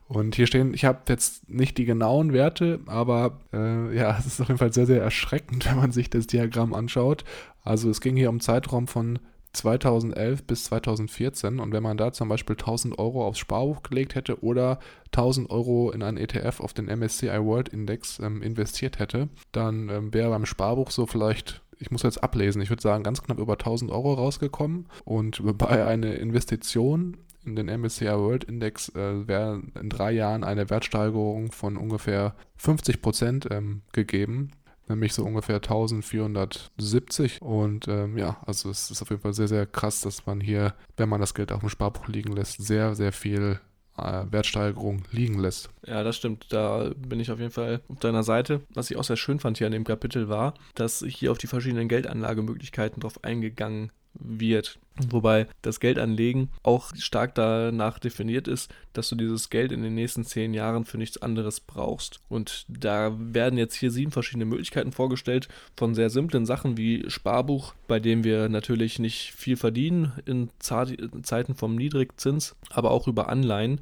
[0.07, 4.41] Und hier stehen, ich habe jetzt nicht die genauen Werte, aber äh, ja, es ist
[4.41, 7.23] auf jeden Fall sehr, sehr erschreckend, wenn man sich das Diagramm anschaut.
[7.63, 9.19] Also es ging hier um Zeitraum von
[9.53, 14.43] 2011 bis 2014 und wenn man da zum Beispiel 1000 Euro aufs Sparbuch gelegt hätte
[14.43, 19.89] oder 1000 Euro in einen ETF auf den MSCI World Index ähm, investiert hätte, dann
[19.89, 23.39] ähm, wäre beim Sparbuch so vielleicht, ich muss jetzt ablesen, ich würde sagen ganz knapp
[23.39, 24.87] über 1000 Euro rausgekommen.
[25.03, 30.69] Und bei einer Investition in den MSCI World Index äh, wäre in drei Jahren eine
[30.69, 34.51] Wertsteigerung von ungefähr 50 Prozent ähm, gegeben
[34.91, 37.41] nämlich so ungefähr 1470.
[37.41, 40.73] Und ähm, ja, also es ist auf jeden Fall sehr, sehr krass, dass man hier,
[40.97, 43.59] wenn man das Geld auf dem Sparbuch liegen lässt, sehr, sehr viel
[43.97, 45.69] äh, Wertsteigerung liegen lässt.
[45.85, 46.47] Ja, das stimmt.
[46.49, 48.61] Da bin ich auf jeden Fall auf deiner Seite.
[48.73, 51.47] Was ich auch sehr schön fand hier an dem Kapitel war, dass hier auf die
[51.47, 54.79] verschiedenen Geldanlagemöglichkeiten drauf eingegangen wird.
[55.09, 60.25] Wobei das Geldanlegen auch stark danach definiert ist, dass du dieses Geld in den nächsten
[60.25, 62.19] zehn Jahren für nichts anderes brauchst.
[62.29, 65.47] Und da werden jetzt hier sieben verschiedene Möglichkeiten vorgestellt,
[65.77, 71.55] von sehr simplen Sachen wie Sparbuch, bei dem wir natürlich nicht viel verdienen in Zeiten
[71.55, 73.79] vom Niedrigzins, aber auch über Anleihen,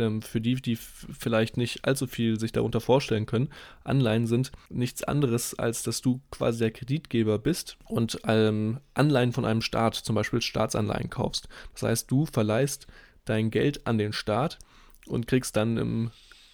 [0.00, 3.50] ähm, für die, die vielleicht nicht allzu viel sich darunter vorstellen können,
[3.84, 9.44] Anleihen sind nichts anderes, als dass du quasi der Kreditgeber bist und ähm, Anleihen von
[9.44, 11.48] einem Staat, zum Beispiel Staatsanleihen kaufst.
[11.72, 12.86] Das heißt, du verleihst
[13.24, 14.58] dein Geld an den Staat
[15.06, 16.10] und kriegst dann im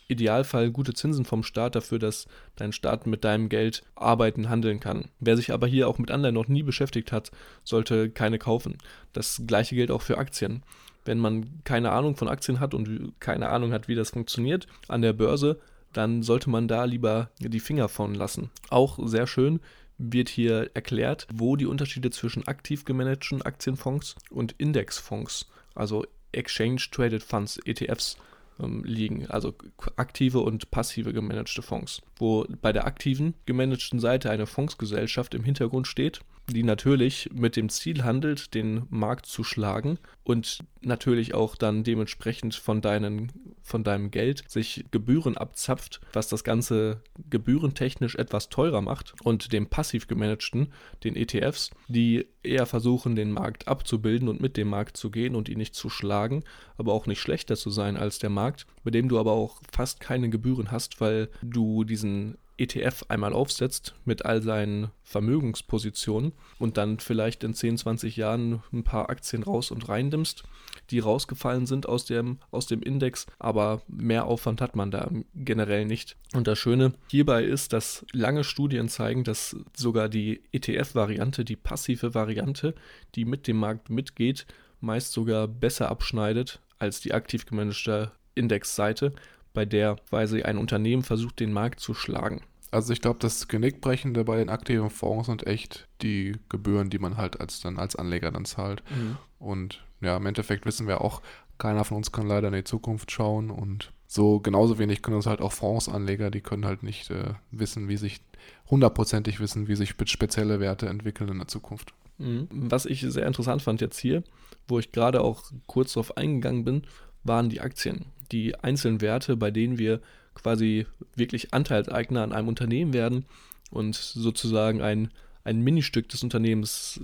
[0.09, 5.11] Idealfall gute Zinsen vom Staat dafür, dass dein Staat mit deinem Geld arbeiten, handeln kann.
[5.19, 7.31] Wer sich aber hier auch mit Anleihen noch nie beschäftigt hat,
[7.65, 8.79] sollte keine kaufen.
[9.13, 10.63] Das gleiche gilt auch für Aktien.
[11.07, 15.03] Wenn man keine Ahnung von Aktien hat und keine Ahnung hat, wie das funktioniert an
[15.03, 15.59] der Börse,
[15.92, 18.51] dann sollte man da lieber die Finger von lassen.
[18.69, 19.61] Auch sehr schön
[19.99, 27.23] wird hier erklärt, wo die Unterschiede zwischen aktiv gemanagten Aktienfonds und Indexfonds, also Exchange Traded
[27.23, 28.19] Funds, ETFs,
[28.61, 29.55] ähm, liegen, also
[29.97, 35.87] aktive und passive gemanagte Fonds, wo bei der aktiven gemanagten Seite eine Fondsgesellschaft im Hintergrund
[35.87, 41.83] steht die natürlich mit dem Ziel handelt, den Markt zu schlagen und natürlich auch dann
[41.83, 43.33] dementsprechend von, deinen,
[43.63, 49.67] von deinem Geld sich Gebühren abzapft, was das Ganze gebührentechnisch etwas teurer macht und dem
[49.67, 55.11] passiv gemanagten, den ETFs, die eher versuchen, den Markt abzubilden und mit dem Markt zu
[55.11, 56.45] gehen und ihn nicht zu schlagen,
[56.77, 59.99] aber auch nicht schlechter zu sein als der Markt, bei dem du aber auch fast
[59.99, 66.99] keine Gebühren hast, weil du diesen ETF einmal aufsetzt mit all seinen Vermögenspositionen und dann
[66.99, 70.45] vielleicht in 10, 20 Jahren ein paar Aktien raus und rein nimmst,
[70.90, 75.85] die rausgefallen sind aus dem, aus dem Index, aber mehr Aufwand hat man da generell
[75.85, 76.16] nicht.
[76.35, 82.14] Und das Schöne hierbei ist, dass lange Studien zeigen, dass sogar die ETF-Variante, die passive
[82.14, 82.75] Variante,
[83.14, 84.47] die mit dem Markt mitgeht,
[84.81, 89.12] meist sogar besser abschneidet als die aktiv gemanagte Indexseite,
[89.57, 92.42] bei der quasi ein Unternehmen versucht, den Markt zu schlagen.
[92.71, 97.16] Also ich glaube, das Genickbrechende bei den aktiven Fonds sind echt die Gebühren, die man
[97.16, 98.83] halt als dann als Anleger dann zahlt.
[98.90, 99.16] Mhm.
[99.38, 101.23] Und ja, im Endeffekt wissen wir auch,
[101.57, 105.27] keiner von uns kann leider in die Zukunft schauen und so genauso wenig können uns
[105.27, 108.21] halt auch Fondsanleger, die können halt nicht äh, wissen, wie sich
[108.69, 111.95] hundertprozentig wissen, wie sich spezielle Werte entwickeln in der Zukunft.
[112.19, 112.49] Mhm.
[112.51, 114.23] Was ich sehr interessant fand jetzt hier,
[114.69, 116.83] wo ich gerade auch kurz darauf eingegangen bin,
[117.25, 120.01] waren die Aktien die einzelnen Werte, bei denen wir
[120.35, 123.25] quasi wirklich Anteilseigner an einem Unternehmen werden
[123.71, 125.11] und sozusagen ein,
[125.45, 127.01] ein Ministück des Unternehmens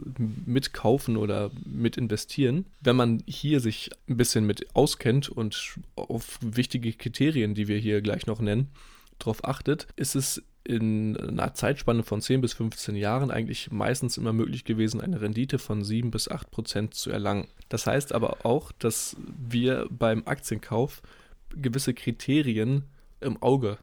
[0.46, 2.66] mitkaufen oder mit investieren.
[2.80, 8.02] Wenn man hier sich ein bisschen mit auskennt und auf wichtige Kriterien, die wir hier
[8.02, 8.68] gleich noch nennen,
[9.18, 14.32] darauf achtet, ist es in einer Zeitspanne von 10 bis 15 Jahren eigentlich meistens immer
[14.32, 17.48] möglich gewesen, eine Rendite von 7 bis 8 Prozent zu erlangen.
[17.68, 21.02] Das heißt aber auch, dass wir beim Aktienkauf
[21.54, 22.84] gewisse Kriterien
[23.22, 23.78] im Auge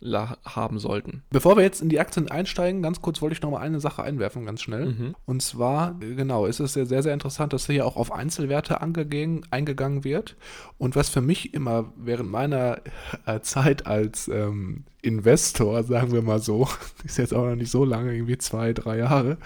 [0.46, 1.24] haben sollten.
[1.30, 4.04] Bevor wir jetzt in die Aktien einsteigen, ganz kurz wollte ich noch mal eine Sache
[4.04, 4.88] einwerfen, ganz schnell.
[4.88, 5.16] Mhm.
[5.26, 10.04] Und zwar, genau, ist es sehr, sehr interessant, dass hier auch auf Einzelwerte angegangen, eingegangen
[10.04, 10.36] wird.
[10.78, 12.82] Und was für mich immer während meiner
[13.26, 16.68] äh, Zeit als ähm, Investor, sagen wir mal so,
[17.06, 19.38] ist jetzt auch noch nicht so lange, irgendwie zwei, drei Jahre,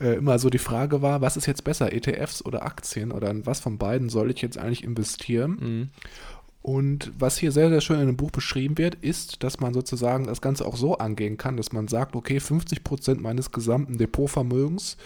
[0.00, 3.46] äh, immer so die Frage war, was ist jetzt besser, ETFs oder Aktien oder in
[3.46, 5.58] was von beiden soll ich jetzt eigentlich investieren?
[5.60, 5.88] Mhm.
[6.66, 10.26] Und was hier sehr, sehr schön in dem Buch beschrieben wird, ist, dass man sozusagen
[10.26, 14.96] das Ganze auch so angehen kann, dass man sagt, okay, 50% meines gesamten Depotvermögens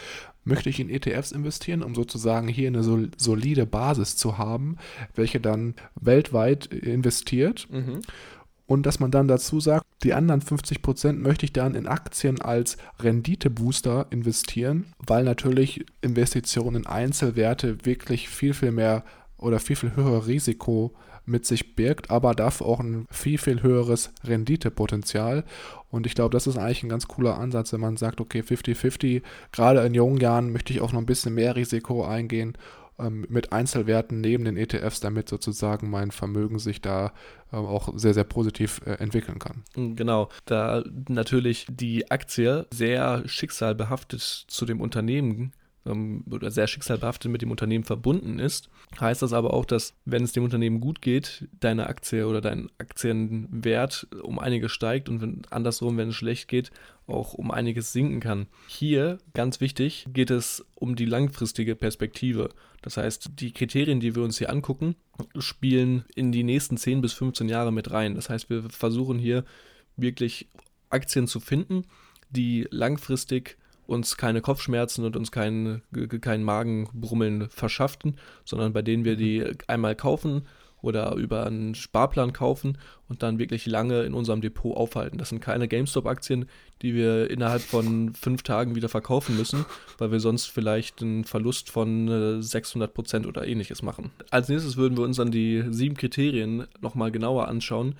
[0.42, 4.79] möchte ich in ETFs investieren, um sozusagen hier eine solide Basis zu haben,
[5.14, 7.68] welche dann weltweit investiert.
[7.70, 8.01] Mhm.
[8.64, 12.79] Und dass man dann dazu sagt, die anderen 50% möchte ich dann in Aktien als
[13.01, 19.05] Renditebooster investieren, weil natürlich Investitionen in Einzelwerte wirklich viel, viel mehr
[19.37, 20.94] oder viel, viel höhere Risiko
[21.30, 25.44] mit sich birgt, aber dafür auch ein viel, viel höheres Renditepotenzial.
[25.90, 29.22] Und ich glaube, das ist eigentlich ein ganz cooler Ansatz, wenn man sagt, okay, 50-50,
[29.52, 32.56] gerade in jungen Jahren möchte ich auch noch ein bisschen mehr Risiko eingehen
[32.98, 37.12] ähm, mit Einzelwerten neben den ETFs, damit sozusagen mein Vermögen sich da
[37.52, 39.64] äh, auch sehr, sehr positiv äh, entwickeln kann.
[39.74, 45.52] Genau, da natürlich die Aktie sehr schicksalbehaftet zu dem Unternehmen
[45.86, 48.68] ähm, oder sehr schicksalbehaftet mit dem Unternehmen verbunden ist,
[49.00, 52.70] heißt das aber auch, dass wenn es dem Unternehmen gut geht, deine Aktie oder dein
[52.78, 56.70] Aktienwert um einiges steigt und wenn, andersrum, wenn es schlecht geht,
[57.06, 58.46] auch um einiges sinken kann.
[58.68, 62.50] Hier, ganz wichtig, geht es um die langfristige Perspektive.
[62.82, 64.94] Das heißt, die Kriterien, die wir uns hier angucken,
[65.38, 68.14] spielen in die nächsten 10 bis 15 Jahre mit rein.
[68.14, 69.44] Das heißt, wir versuchen hier
[69.96, 70.48] wirklich
[70.88, 71.84] Aktien zu finden,
[72.30, 73.58] die langfristig
[73.90, 75.83] uns keine Kopfschmerzen und uns kein,
[76.20, 80.42] kein Magenbrummeln verschafften, sondern bei denen wir die einmal kaufen
[80.81, 85.18] oder über einen Sparplan kaufen und dann wirklich lange in unserem Depot aufhalten.
[85.18, 86.46] Das sind keine GameStop-Aktien,
[86.83, 89.66] die wir innerhalb von fünf Tagen wieder verkaufen müssen,
[89.98, 94.11] weil wir sonst vielleicht einen Verlust von 600 Prozent oder ähnliches machen.
[94.31, 97.96] Als nächstes würden wir uns dann die sieben Kriterien nochmal genauer anschauen,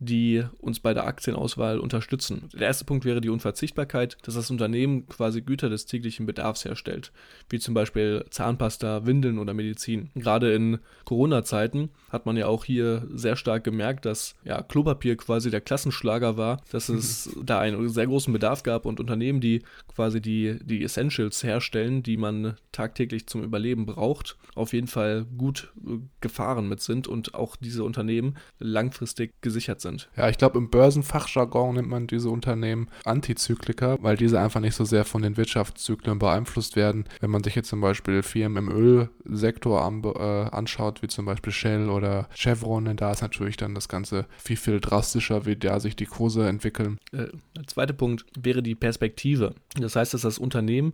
[0.00, 2.48] die uns bei der Aktienauswahl unterstützen.
[2.54, 7.12] Der erste Punkt wäre die Unverzichtbarkeit, dass das Unternehmen quasi Güter des täglichen Bedarfs herstellt,
[7.50, 10.10] wie zum Beispiel Zahnpasta, Windeln oder Medizin.
[10.14, 15.50] Gerade in Corona-Zeiten hat man ja auch hier sehr stark gemerkt, dass ja, Klopapier quasi
[15.50, 19.62] der Klassenschlager war, dass es da einen sehr großen Bedarf gab und Unternehmen, die
[19.94, 25.72] quasi die, die Essentials herstellen, die man tagtäglich zum Überleben braucht, auf jeden Fall gut
[25.86, 29.89] äh, gefahren mit sind und auch diese Unternehmen langfristig gesichert sind.
[30.16, 34.84] Ja, ich glaube, im Börsenfachjargon nennt man diese Unternehmen Antizykliker, weil diese einfach nicht so
[34.84, 37.04] sehr von den Wirtschaftszyklen beeinflusst werden.
[37.20, 41.52] Wenn man sich jetzt zum Beispiel Firmen im Ölsektor an, äh, anschaut, wie zum Beispiel
[41.52, 45.96] Shell oder Chevron, da ist natürlich dann das Ganze viel, viel drastischer, wie da sich
[45.96, 46.98] die Kurse entwickeln.
[47.12, 47.26] Äh,
[47.56, 49.54] der zweite Punkt wäre die Perspektive.
[49.76, 50.92] Das heißt, dass das Unternehmen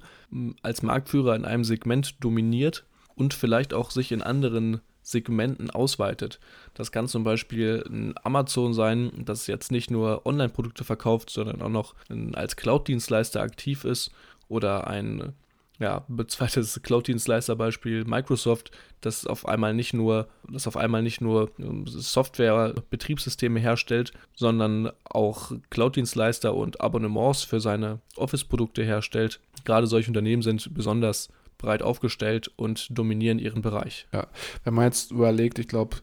[0.63, 6.40] als Marktführer in einem Segment dominiert und vielleicht auch sich in anderen Segmenten ausweitet.
[6.75, 11.69] Das kann zum Beispiel ein Amazon sein, das jetzt nicht nur Online-Produkte verkauft, sondern auch
[11.69, 11.95] noch
[12.35, 14.11] als Cloud-Dienstleister aktiv ist
[14.49, 15.33] oder ein
[15.79, 21.87] ja, zweites Cloud-Dienstleister-Beispiel Microsoft, das auf einmal nicht nur, das auf einmal nicht nur ähm,
[21.87, 29.38] Software, Betriebssysteme herstellt, sondern auch Cloud-Dienstleister und Abonnements für seine Office-Produkte herstellt.
[29.64, 34.07] Gerade solche Unternehmen sind besonders breit aufgestellt und dominieren ihren Bereich.
[34.12, 34.27] Ja,
[34.64, 35.97] wenn man jetzt überlegt, ich glaube,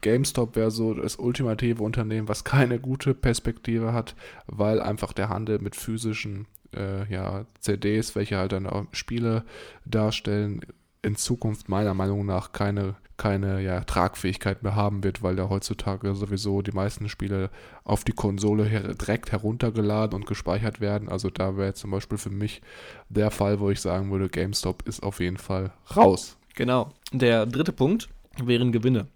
[0.00, 4.14] GameStop wäre so das ultimative Unternehmen, was keine gute Perspektive hat,
[4.46, 9.44] weil einfach der Handel mit physischen äh, ja, CDs, welche halt dann auch Spiele
[9.84, 10.60] darstellen,
[11.02, 16.14] in Zukunft meiner Meinung nach keine, keine ja, Tragfähigkeit mehr haben wird, weil da heutzutage
[16.14, 17.50] sowieso die meisten Spiele
[17.84, 21.08] auf die Konsole her direkt heruntergeladen und gespeichert werden.
[21.08, 22.62] Also da wäre zum Beispiel für mich
[23.08, 26.36] der Fall, wo ich sagen würde, GameStop ist auf jeden Fall raus.
[26.54, 26.92] Genau.
[27.12, 28.08] Der dritte Punkt
[28.42, 29.06] wären Gewinne.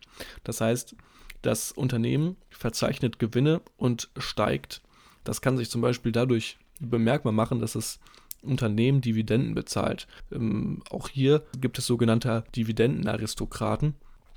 [0.45, 0.95] Das heißt,
[1.43, 4.81] das Unternehmen verzeichnet Gewinne und steigt.
[5.25, 7.99] Das kann sich zum Beispiel dadurch bemerkbar machen, dass es
[8.43, 10.07] Unternehmen Dividenden bezahlt.
[10.31, 13.95] Ähm, auch hier gibt es sogenannte Dividendenaristokraten.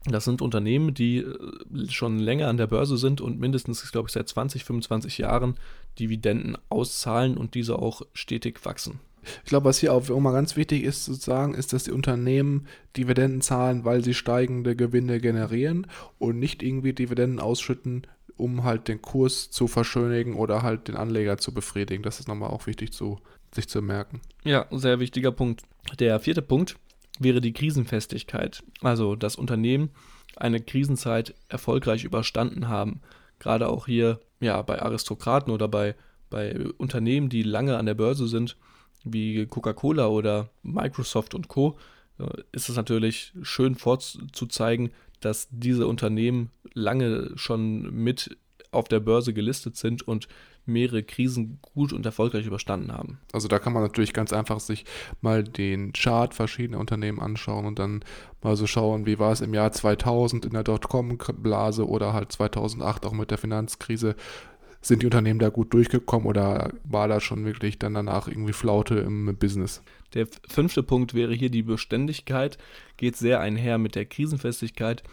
[0.08, 4.14] Das sind Unternehmen, die äh, schon länger an der Börse sind und mindestens, glaube ich,
[4.14, 5.56] seit 20, 25 Jahren
[6.00, 9.00] Dividenden auszahlen und diese auch stetig wachsen.
[9.44, 12.68] Ich glaube, was hier auch immer ganz wichtig ist zu sagen, ist, dass die Unternehmen
[12.96, 15.88] Dividenden zahlen, weil sie steigende Gewinne generieren
[16.20, 18.06] und nicht irgendwie Dividenden ausschütten,
[18.38, 22.04] um halt den Kurs zu verschönigen oder halt den Anleger zu befriedigen.
[22.04, 23.20] Das ist nochmal auch wichtig zu,
[23.56, 24.22] sich zu merken.
[24.44, 25.64] Ja, sehr wichtiger Punkt.
[26.00, 26.76] Der vierte Punkt
[27.20, 28.64] wäre die Krisenfestigkeit.
[28.82, 29.90] Also das Unternehmen
[30.36, 33.02] eine Krisenzeit erfolgreich überstanden haben.
[33.40, 35.96] Gerade auch hier ja, bei Aristokraten oder bei,
[36.30, 38.58] bei Unternehmen, die lange an der Börse sind,
[39.04, 41.78] wie Coca-Cola oder Microsoft und Co.,
[42.20, 44.92] äh, ist es natürlich schön vorzuzeigen,
[45.22, 48.38] dass diese Unternehmen lange schon mit
[48.72, 50.28] auf der Börse gelistet sind und
[50.66, 53.20] mehrere Krisen gut und erfolgreich überstanden haben.
[53.32, 54.86] Also da kann man natürlich ganz einfach sich
[55.22, 58.04] mal den Chart verschiedener Unternehmen anschauen und dann
[58.42, 63.06] mal so schauen, wie war es im Jahr 2000 in der Dotcom-Blase oder halt 2008
[63.06, 64.16] auch mit der Finanzkrise.
[64.82, 68.96] Sind die Unternehmen da gut durchgekommen oder war da schon wirklich dann danach irgendwie Flaute
[68.96, 69.82] im Business?
[70.14, 72.58] Der fünfte Punkt wäre hier die Beständigkeit,
[72.98, 75.04] geht sehr einher mit der Krisenfestigkeit,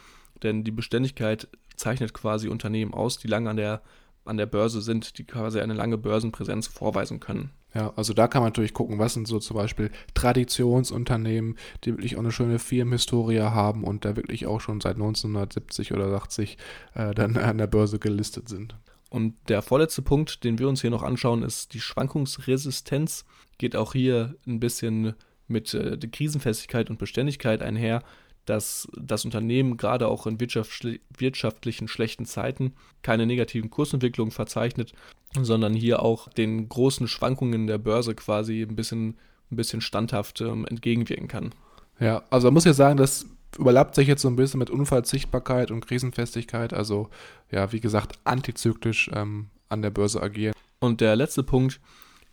[0.43, 3.83] denn die Beständigkeit zeichnet quasi Unternehmen aus, die lange an der,
[4.25, 7.51] an der Börse sind, die quasi eine lange Börsenpräsenz vorweisen können.
[7.75, 12.17] Ja, also da kann man natürlich gucken, was sind so zum Beispiel Traditionsunternehmen, die wirklich
[12.17, 16.59] auch eine schöne Firmenhistorie haben und da wirklich auch schon seit 1970 oder 80
[16.95, 18.77] äh, dann an der Börse gelistet sind.
[19.09, 23.25] Und der vorletzte Punkt, den wir uns hier noch anschauen, ist die Schwankungsresistenz.
[23.59, 25.15] Geht auch hier ein bisschen
[25.49, 28.03] mit äh, der Krisenfestigkeit und Beständigkeit einher,
[28.47, 34.93] dass das Unternehmen gerade auch in wirtschaftlichen schlechten Zeiten keine negativen Kursentwicklungen verzeichnet,
[35.41, 39.17] sondern hier auch den großen Schwankungen der Börse quasi ein bisschen,
[39.51, 41.55] ein bisschen standhaft ähm, entgegenwirken kann.
[42.01, 43.27] Ja, also man muss ja sagen, dass
[43.59, 46.73] überlappt sich jetzt so ein bisschen mit Unfallsichtbarkeit und Krisenfestigkeit.
[46.73, 47.09] Also
[47.51, 50.55] ja, wie gesagt, antizyklisch ähm, an der Börse agieren.
[50.81, 51.81] Und der letzte Punkt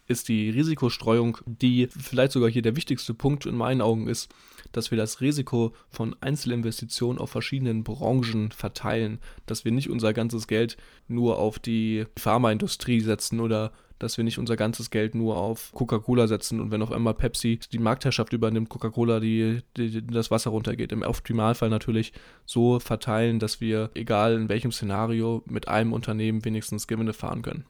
[0.09, 4.29] ist die Risikostreuung, die vielleicht sogar hier der wichtigste Punkt in meinen Augen ist,
[4.71, 10.47] dass wir das Risiko von Einzelinvestitionen auf verschiedenen Branchen verteilen, dass wir nicht unser ganzes
[10.47, 15.71] Geld nur auf die Pharmaindustrie setzen oder dass wir nicht unser ganzes Geld nur auf
[15.73, 20.49] Coca-Cola setzen und wenn auf einmal Pepsi die Marktherrschaft übernimmt, Coca-Cola die, die, das Wasser
[20.49, 20.91] runtergeht.
[20.91, 22.13] Im Optimalfall natürlich
[22.45, 27.65] so verteilen, dass wir, egal in welchem Szenario, mit einem Unternehmen wenigstens Gewinne fahren können.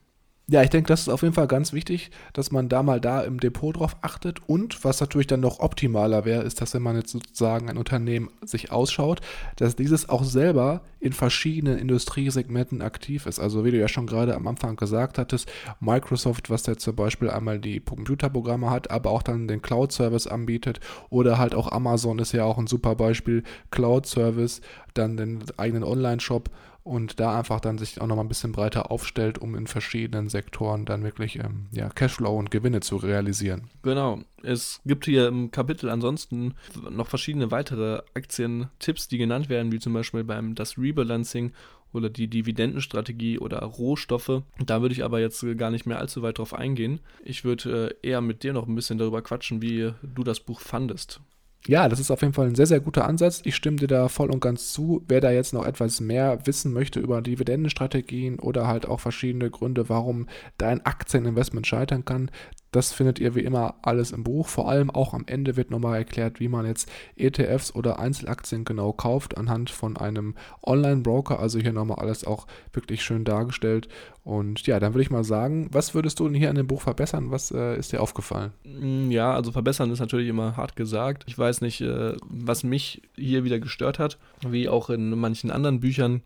[0.52, 3.22] Ja, ich denke, das ist auf jeden Fall ganz wichtig, dass man da mal da
[3.22, 4.40] im Depot drauf achtet.
[4.50, 8.32] Und was natürlich dann noch optimaler wäre, ist, dass wenn man jetzt sozusagen ein Unternehmen
[8.44, 9.22] sich ausschaut,
[9.58, 13.40] dass dieses auch selber in verschiedenen Industriesegmenten aktiv ist.
[13.40, 17.30] Also wie du ja schon gerade am Anfang gesagt hattest, Microsoft, was jetzt zum Beispiel
[17.30, 20.80] einmal die Computerprogramme hat, aber auch dann den Cloud-Service anbietet.
[21.12, 23.44] Oder halt auch Amazon ist ja auch ein super Beispiel.
[23.70, 24.62] Cloud-Service,
[24.96, 26.50] dann den eigenen Online-Shop
[26.84, 30.86] und da einfach dann sich auch nochmal ein bisschen breiter aufstellt, um in verschiedenen Sektoren
[30.86, 33.70] dann wirklich ähm, ja, Cashflow und Gewinne zu realisieren.
[33.84, 34.20] Genau.
[34.42, 36.56] Es gibt hier im Kapitel ansonsten
[36.90, 41.52] noch verschiedene weitere Aktientipps, die genannt werden, wie zum Beispiel beim das Rebalancing
[41.92, 44.44] oder die Dividendenstrategie oder Rohstoffe.
[44.64, 47.00] Da würde ich aber jetzt gar nicht mehr allzu weit drauf eingehen.
[47.24, 50.62] Ich würde äh, eher mit dir noch ein bisschen darüber quatschen, wie du das Buch
[50.62, 51.20] fandest.
[51.68, 53.42] Ja, das ist auf jeden Fall ein sehr, sehr guter Ansatz.
[53.44, 55.04] Ich stimme dir da voll und ganz zu.
[55.08, 59.90] Wer da jetzt noch etwas mehr wissen möchte über Dividendenstrategien oder halt auch verschiedene Gründe,
[59.90, 62.32] warum dein Aktieninvestment scheitern kann,
[62.72, 64.48] das findet ihr wie immer alles im Buch.
[64.48, 68.94] Vor allem auch am Ende wird nochmal erklärt, wie man jetzt ETFs oder Einzelaktien genau
[68.94, 71.40] kauft anhand von einem Online-Broker.
[71.40, 73.90] Also hier nochmal alles auch wirklich schön dargestellt.
[74.24, 76.82] Und ja, dann würde ich mal sagen, was würdest du denn hier an dem Buch
[76.82, 77.32] verbessern?
[77.32, 78.52] Was äh, ist dir aufgefallen?
[78.64, 81.24] Mm, ja, also verbessern ist natürlich immer hart gesagt.
[81.28, 85.80] Ich weiß nicht, äh, was mich hier wieder gestört hat, wie auch in manchen anderen
[85.80, 86.22] Büchern.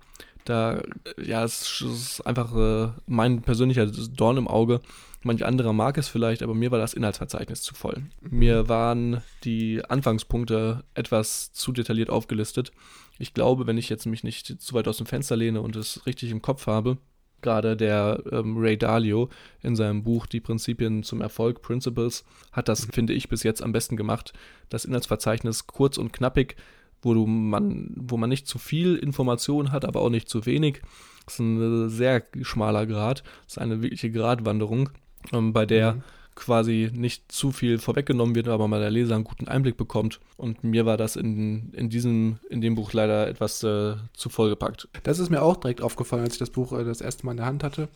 [0.45, 0.81] Da,
[1.21, 4.81] ja, es ist einfach äh, mein persönlicher Dorn im Auge
[5.23, 8.03] Manch anderer mag es vielleicht, aber mir war das Inhaltsverzeichnis zu voll.
[8.21, 12.71] Mir waren die Anfangspunkte etwas zu detailliert aufgelistet.
[13.19, 16.05] Ich glaube, wenn ich jetzt mich nicht zu weit aus dem Fenster lehne und es
[16.05, 16.97] richtig im Kopf habe,
[17.41, 19.29] gerade der ähm, Ray Dalio
[19.61, 23.71] in seinem Buch Die Prinzipien zum Erfolg, Principles, hat das, finde ich, bis jetzt am
[23.71, 24.33] besten gemacht.
[24.69, 26.57] Das Inhaltsverzeichnis kurz und knappig,
[27.03, 30.81] wo, du man, wo man nicht zu viel Information hat, aber auch nicht zu wenig.
[31.25, 33.23] Das ist ein sehr schmaler Grad.
[33.45, 34.89] Das ist eine wirkliche Gratwanderung
[35.31, 36.03] ähm, bei der mhm.
[36.35, 40.19] quasi nicht zu viel vorweggenommen wird, aber mal der Leser einen guten Einblick bekommt.
[40.37, 44.89] Und mir war das in, in diesem, in dem Buch leider etwas äh, zu vollgepackt.
[45.03, 47.37] Das ist mir auch direkt aufgefallen, als ich das Buch äh, das erste Mal in
[47.37, 47.89] der Hand hatte,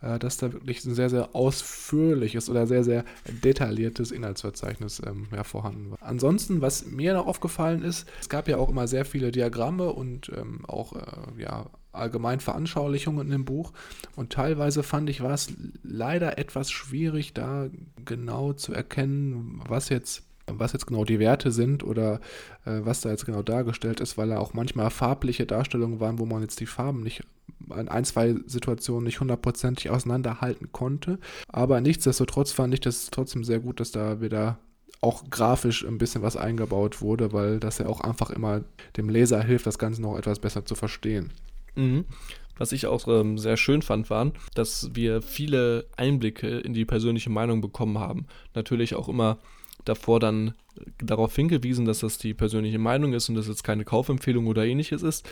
[0.00, 3.04] äh, dass da wirklich ein sehr, sehr ausführliches oder sehr, sehr
[3.44, 5.98] detailliertes Inhaltsverzeichnis ähm, ja, vorhanden war.
[6.00, 10.30] Ansonsten, was mir noch aufgefallen ist, es gab ja auch immer sehr viele Diagramme und
[10.36, 13.72] ähm, auch äh, ja, allgemein Veranschaulichungen in dem Buch.
[14.16, 17.68] Und teilweise fand ich, war es leider etwas schwierig, da
[18.04, 22.20] genau zu erkennen, was jetzt was jetzt genau die Werte sind oder
[22.64, 26.24] äh, was da jetzt genau dargestellt ist, weil da auch manchmal farbliche Darstellungen waren, wo
[26.24, 27.22] man jetzt die Farben nicht
[27.76, 31.18] in ein, zwei Situationen nicht hundertprozentig auseinanderhalten konnte.
[31.48, 34.58] Aber nichtsdestotrotz fand ich das trotzdem sehr gut, dass da wieder
[35.00, 38.62] auch grafisch ein bisschen was eingebaut wurde, weil das ja auch einfach immer
[38.96, 41.30] dem Leser hilft, das Ganze noch etwas besser zu verstehen.
[41.76, 42.04] Mhm.
[42.56, 47.30] Was ich auch ähm, sehr schön fand, waren, dass wir viele Einblicke in die persönliche
[47.30, 48.26] Meinung bekommen haben.
[48.54, 49.38] Natürlich auch immer
[49.84, 50.54] davor dann
[50.98, 55.02] darauf hingewiesen, dass das die persönliche Meinung ist und dass es keine Kaufempfehlung oder ähnliches
[55.02, 55.28] ist.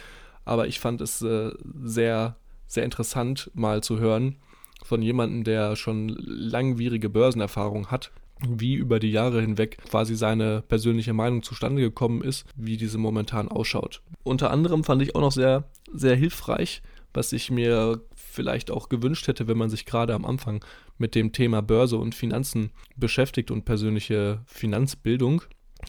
[0.46, 1.50] Aber ich fand es äh,
[1.84, 2.36] sehr,
[2.66, 4.36] sehr interessant mal zu hören
[4.82, 8.12] von jemandem, der schon langwierige Börsenerfahrung hat
[8.46, 13.48] wie über die Jahre hinweg quasi seine persönliche Meinung zustande gekommen ist, wie diese momentan
[13.48, 14.02] ausschaut.
[14.24, 16.82] Unter anderem fand ich auch noch sehr, sehr hilfreich,
[17.14, 20.62] was ich mir vielleicht auch gewünscht hätte, wenn man sich gerade am Anfang
[20.98, 25.42] mit dem Thema Börse und Finanzen beschäftigt und persönliche Finanzbildung,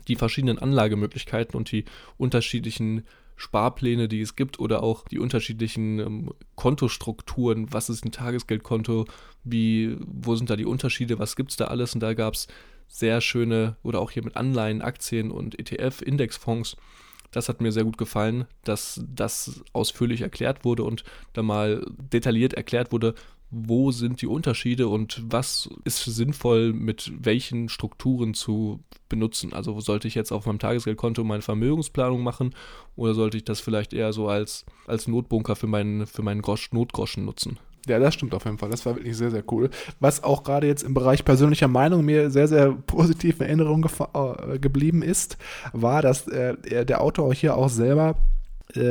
[0.08, 1.86] die verschiedenen Anlagemöglichkeiten und die
[2.18, 3.03] unterschiedlichen
[3.38, 7.71] Sparpläne, die es gibt oder auch die unterschiedlichen ähm, Kontostrukturen.
[7.71, 9.05] Was ist ein Tagesgeldkonto?
[9.43, 11.19] Wie, wo sind da die Unterschiede?
[11.19, 11.93] Was gibt es da alles?
[11.93, 12.47] Und da gab es
[12.88, 16.75] sehr schöne oder auch hier mit Anleihen, Aktien und ETF, Indexfonds.
[17.31, 22.53] Das hat mir sehr gut gefallen, dass das ausführlich erklärt wurde und da mal detailliert
[22.53, 23.13] erklärt wurde,
[23.50, 29.54] wo sind die Unterschiede und was ist sinnvoll mit welchen Strukturen zu benutzen.
[29.54, 32.54] Also sollte ich jetzt auf meinem Tagesgeldkonto meine Vermögensplanung machen
[32.95, 36.72] oder sollte ich das vielleicht eher so als, als Notbunker für meinen, für meinen Grosch,
[36.74, 37.58] Notgroschen nutzen?
[37.88, 38.70] Ja, das stimmt auf jeden Fall.
[38.70, 39.70] Das war wirklich sehr, sehr cool.
[40.02, 44.60] Was auch gerade jetzt im Bereich persönlicher Meinung mir sehr, sehr positiv in Erinnerung äh,
[44.60, 45.38] geblieben ist,
[45.72, 48.16] war, dass äh, der Autor hier auch selber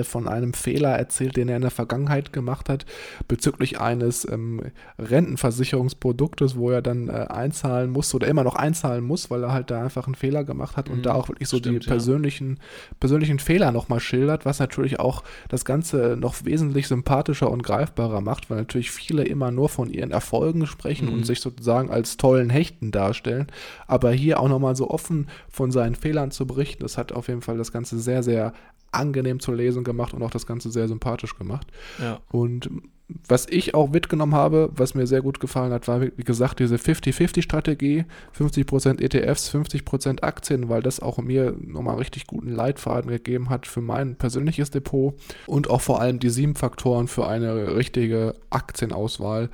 [0.04, 2.86] von einem Fehler erzählt, den er in der Vergangenheit gemacht hat,
[3.28, 4.62] bezüglich eines ähm,
[4.98, 9.70] Rentenversicherungsproduktes, wo er dann äh, einzahlen muss oder immer noch einzahlen muss, weil er halt
[9.70, 10.94] da einfach einen Fehler gemacht hat mhm.
[10.94, 12.96] und da auch wirklich so Stimmt, die persönlichen, ja.
[13.00, 18.48] persönlichen Fehler nochmal schildert, was natürlich auch das Ganze noch wesentlich sympathischer und greifbarer macht,
[18.48, 21.14] weil natürlich viele immer nur von ihren Erfolgen sprechen mhm.
[21.14, 23.46] und sich sozusagen als tollen Hechten darstellen.
[23.86, 27.42] Aber hier auch nochmal so offen von seinen Fehlern zu berichten, das hat auf jeden
[27.42, 28.54] Fall das Ganze sehr, sehr
[28.96, 31.66] angenehm zur Lesung gemacht und auch das Ganze sehr sympathisch gemacht.
[32.00, 32.20] Ja.
[32.30, 32.70] Und
[33.28, 36.74] was ich auch mitgenommen habe, was mir sehr gut gefallen hat, war, wie gesagt, diese
[36.74, 38.04] 50-50-Strategie.
[38.36, 43.80] 50%, ETFs, 50% Aktien, weil das auch mir nochmal richtig guten Leitfaden gegeben hat für
[43.80, 45.14] mein persönliches Depot.
[45.46, 49.50] Und auch vor allem die sieben Faktoren für eine richtige Aktienauswahl,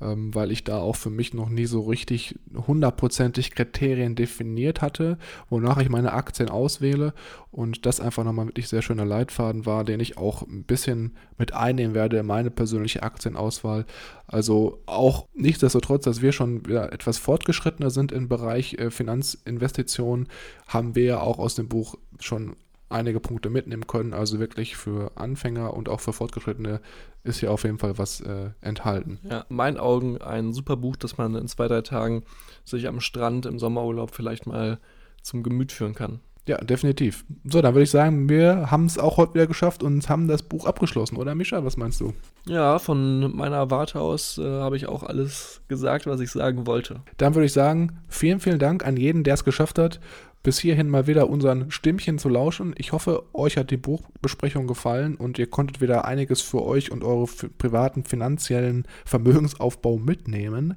[0.00, 2.34] ähm, weil ich da auch für mich noch nie so richtig
[2.66, 5.18] hundertprozentig Kriterien definiert hatte,
[5.50, 7.14] wonach ich meine Aktien auswähle.
[7.50, 11.54] Und das einfach nochmal wirklich sehr schöner Leitfaden war, den ich auch ein bisschen mit
[11.54, 13.86] einnehmen werde in meine persönliche Aktienauswahl.
[14.26, 20.28] Also auch nichtsdestotrotz, dass wir schon ja, etwas fortgeschrittener sind im Bereich äh, Finanzinvestitionen,
[20.66, 22.56] haben wir ja auch aus dem Buch schon
[22.90, 24.14] einige Punkte mitnehmen können.
[24.14, 26.80] Also wirklich für Anfänger und auch für Fortgeschrittene
[27.24, 29.18] ist hier auf jeden Fall was äh, enthalten.
[29.28, 32.24] Ja, in meinen Augen ein super Buch, das man in zwei, drei Tagen
[32.64, 34.78] sich am Strand im Sommerurlaub vielleicht mal
[35.22, 36.20] zum Gemüt führen kann.
[36.48, 37.26] Ja, definitiv.
[37.44, 40.42] So, dann würde ich sagen, wir haben es auch heute wieder geschafft und haben das
[40.42, 41.62] Buch abgeschlossen, oder Mischa?
[41.62, 42.14] Was meinst du?
[42.46, 47.02] Ja, von meiner Warte aus äh, habe ich auch alles gesagt, was ich sagen wollte.
[47.18, 50.00] Dann würde ich sagen, vielen, vielen Dank an jeden, der es geschafft hat,
[50.42, 52.74] bis hierhin mal wieder unseren Stimmchen zu lauschen.
[52.78, 57.04] Ich hoffe, euch hat die Buchbesprechung gefallen und ihr konntet wieder einiges für euch und
[57.04, 57.26] eure
[57.58, 60.76] privaten finanziellen Vermögensaufbau mitnehmen.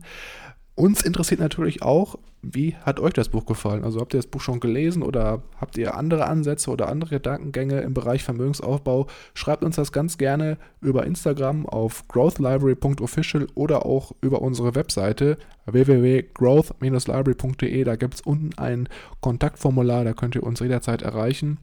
[0.75, 3.83] Uns interessiert natürlich auch, wie hat euch das Buch gefallen?
[3.83, 7.81] Also habt ihr das Buch schon gelesen oder habt ihr andere Ansätze oder andere Gedankengänge
[7.81, 9.05] im Bereich Vermögensaufbau?
[9.33, 17.83] Schreibt uns das ganz gerne über Instagram auf growthlibrary.official oder auch über unsere Webseite www.growth-library.de.
[17.83, 18.89] Da gibt es unten ein
[19.21, 21.59] Kontaktformular, da könnt ihr uns jederzeit erreichen.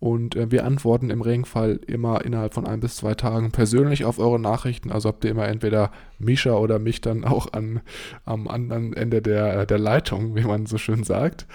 [0.00, 4.18] Und äh, wir antworten im Regenfall immer innerhalb von ein bis zwei Tagen persönlich auf
[4.18, 4.90] eure Nachrichten.
[4.90, 7.80] Also habt ihr immer entweder Misha oder mich dann auch an,
[8.24, 11.46] am anderen Ende der, der Leitung, wie man so schön sagt.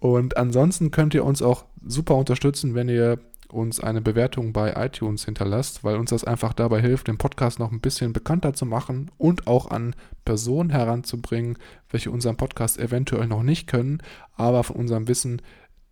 [0.00, 3.20] Und ansonsten könnt ihr uns auch super unterstützen, wenn ihr
[3.52, 7.70] uns eine Bewertung bei iTunes hinterlasst, weil uns das einfach dabei hilft, den Podcast noch
[7.70, 9.94] ein bisschen bekannter zu machen und auch an
[10.24, 11.58] Personen heranzubringen,
[11.90, 14.02] welche unseren Podcast eventuell noch nicht können,
[14.34, 15.42] aber von unserem Wissen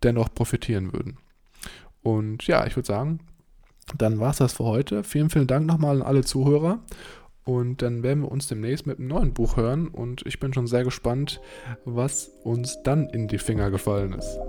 [0.03, 1.17] dennoch profitieren würden.
[2.03, 3.19] Und ja, ich würde sagen,
[3.97, 5.03] dann war es das für heute.
[5.03, 6.79] Vielen, vielen Dank nochmal an alle Zuhörer.
[7.43, 9.87] Und dann werden wir uns demnächst mit einem neuen Buch hören.
[9.87, 11.41] Und ich bin schon sehr gespannt,
[11.85, 14.39] was uns dann in die Finger gefallen ist.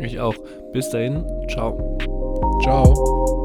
[0.00, 0.34] Ich auch.
[0.72, 1.24] Bis dahin.
[1.48, 1.98] Ciao.
[2.62, 3.35] Ciao.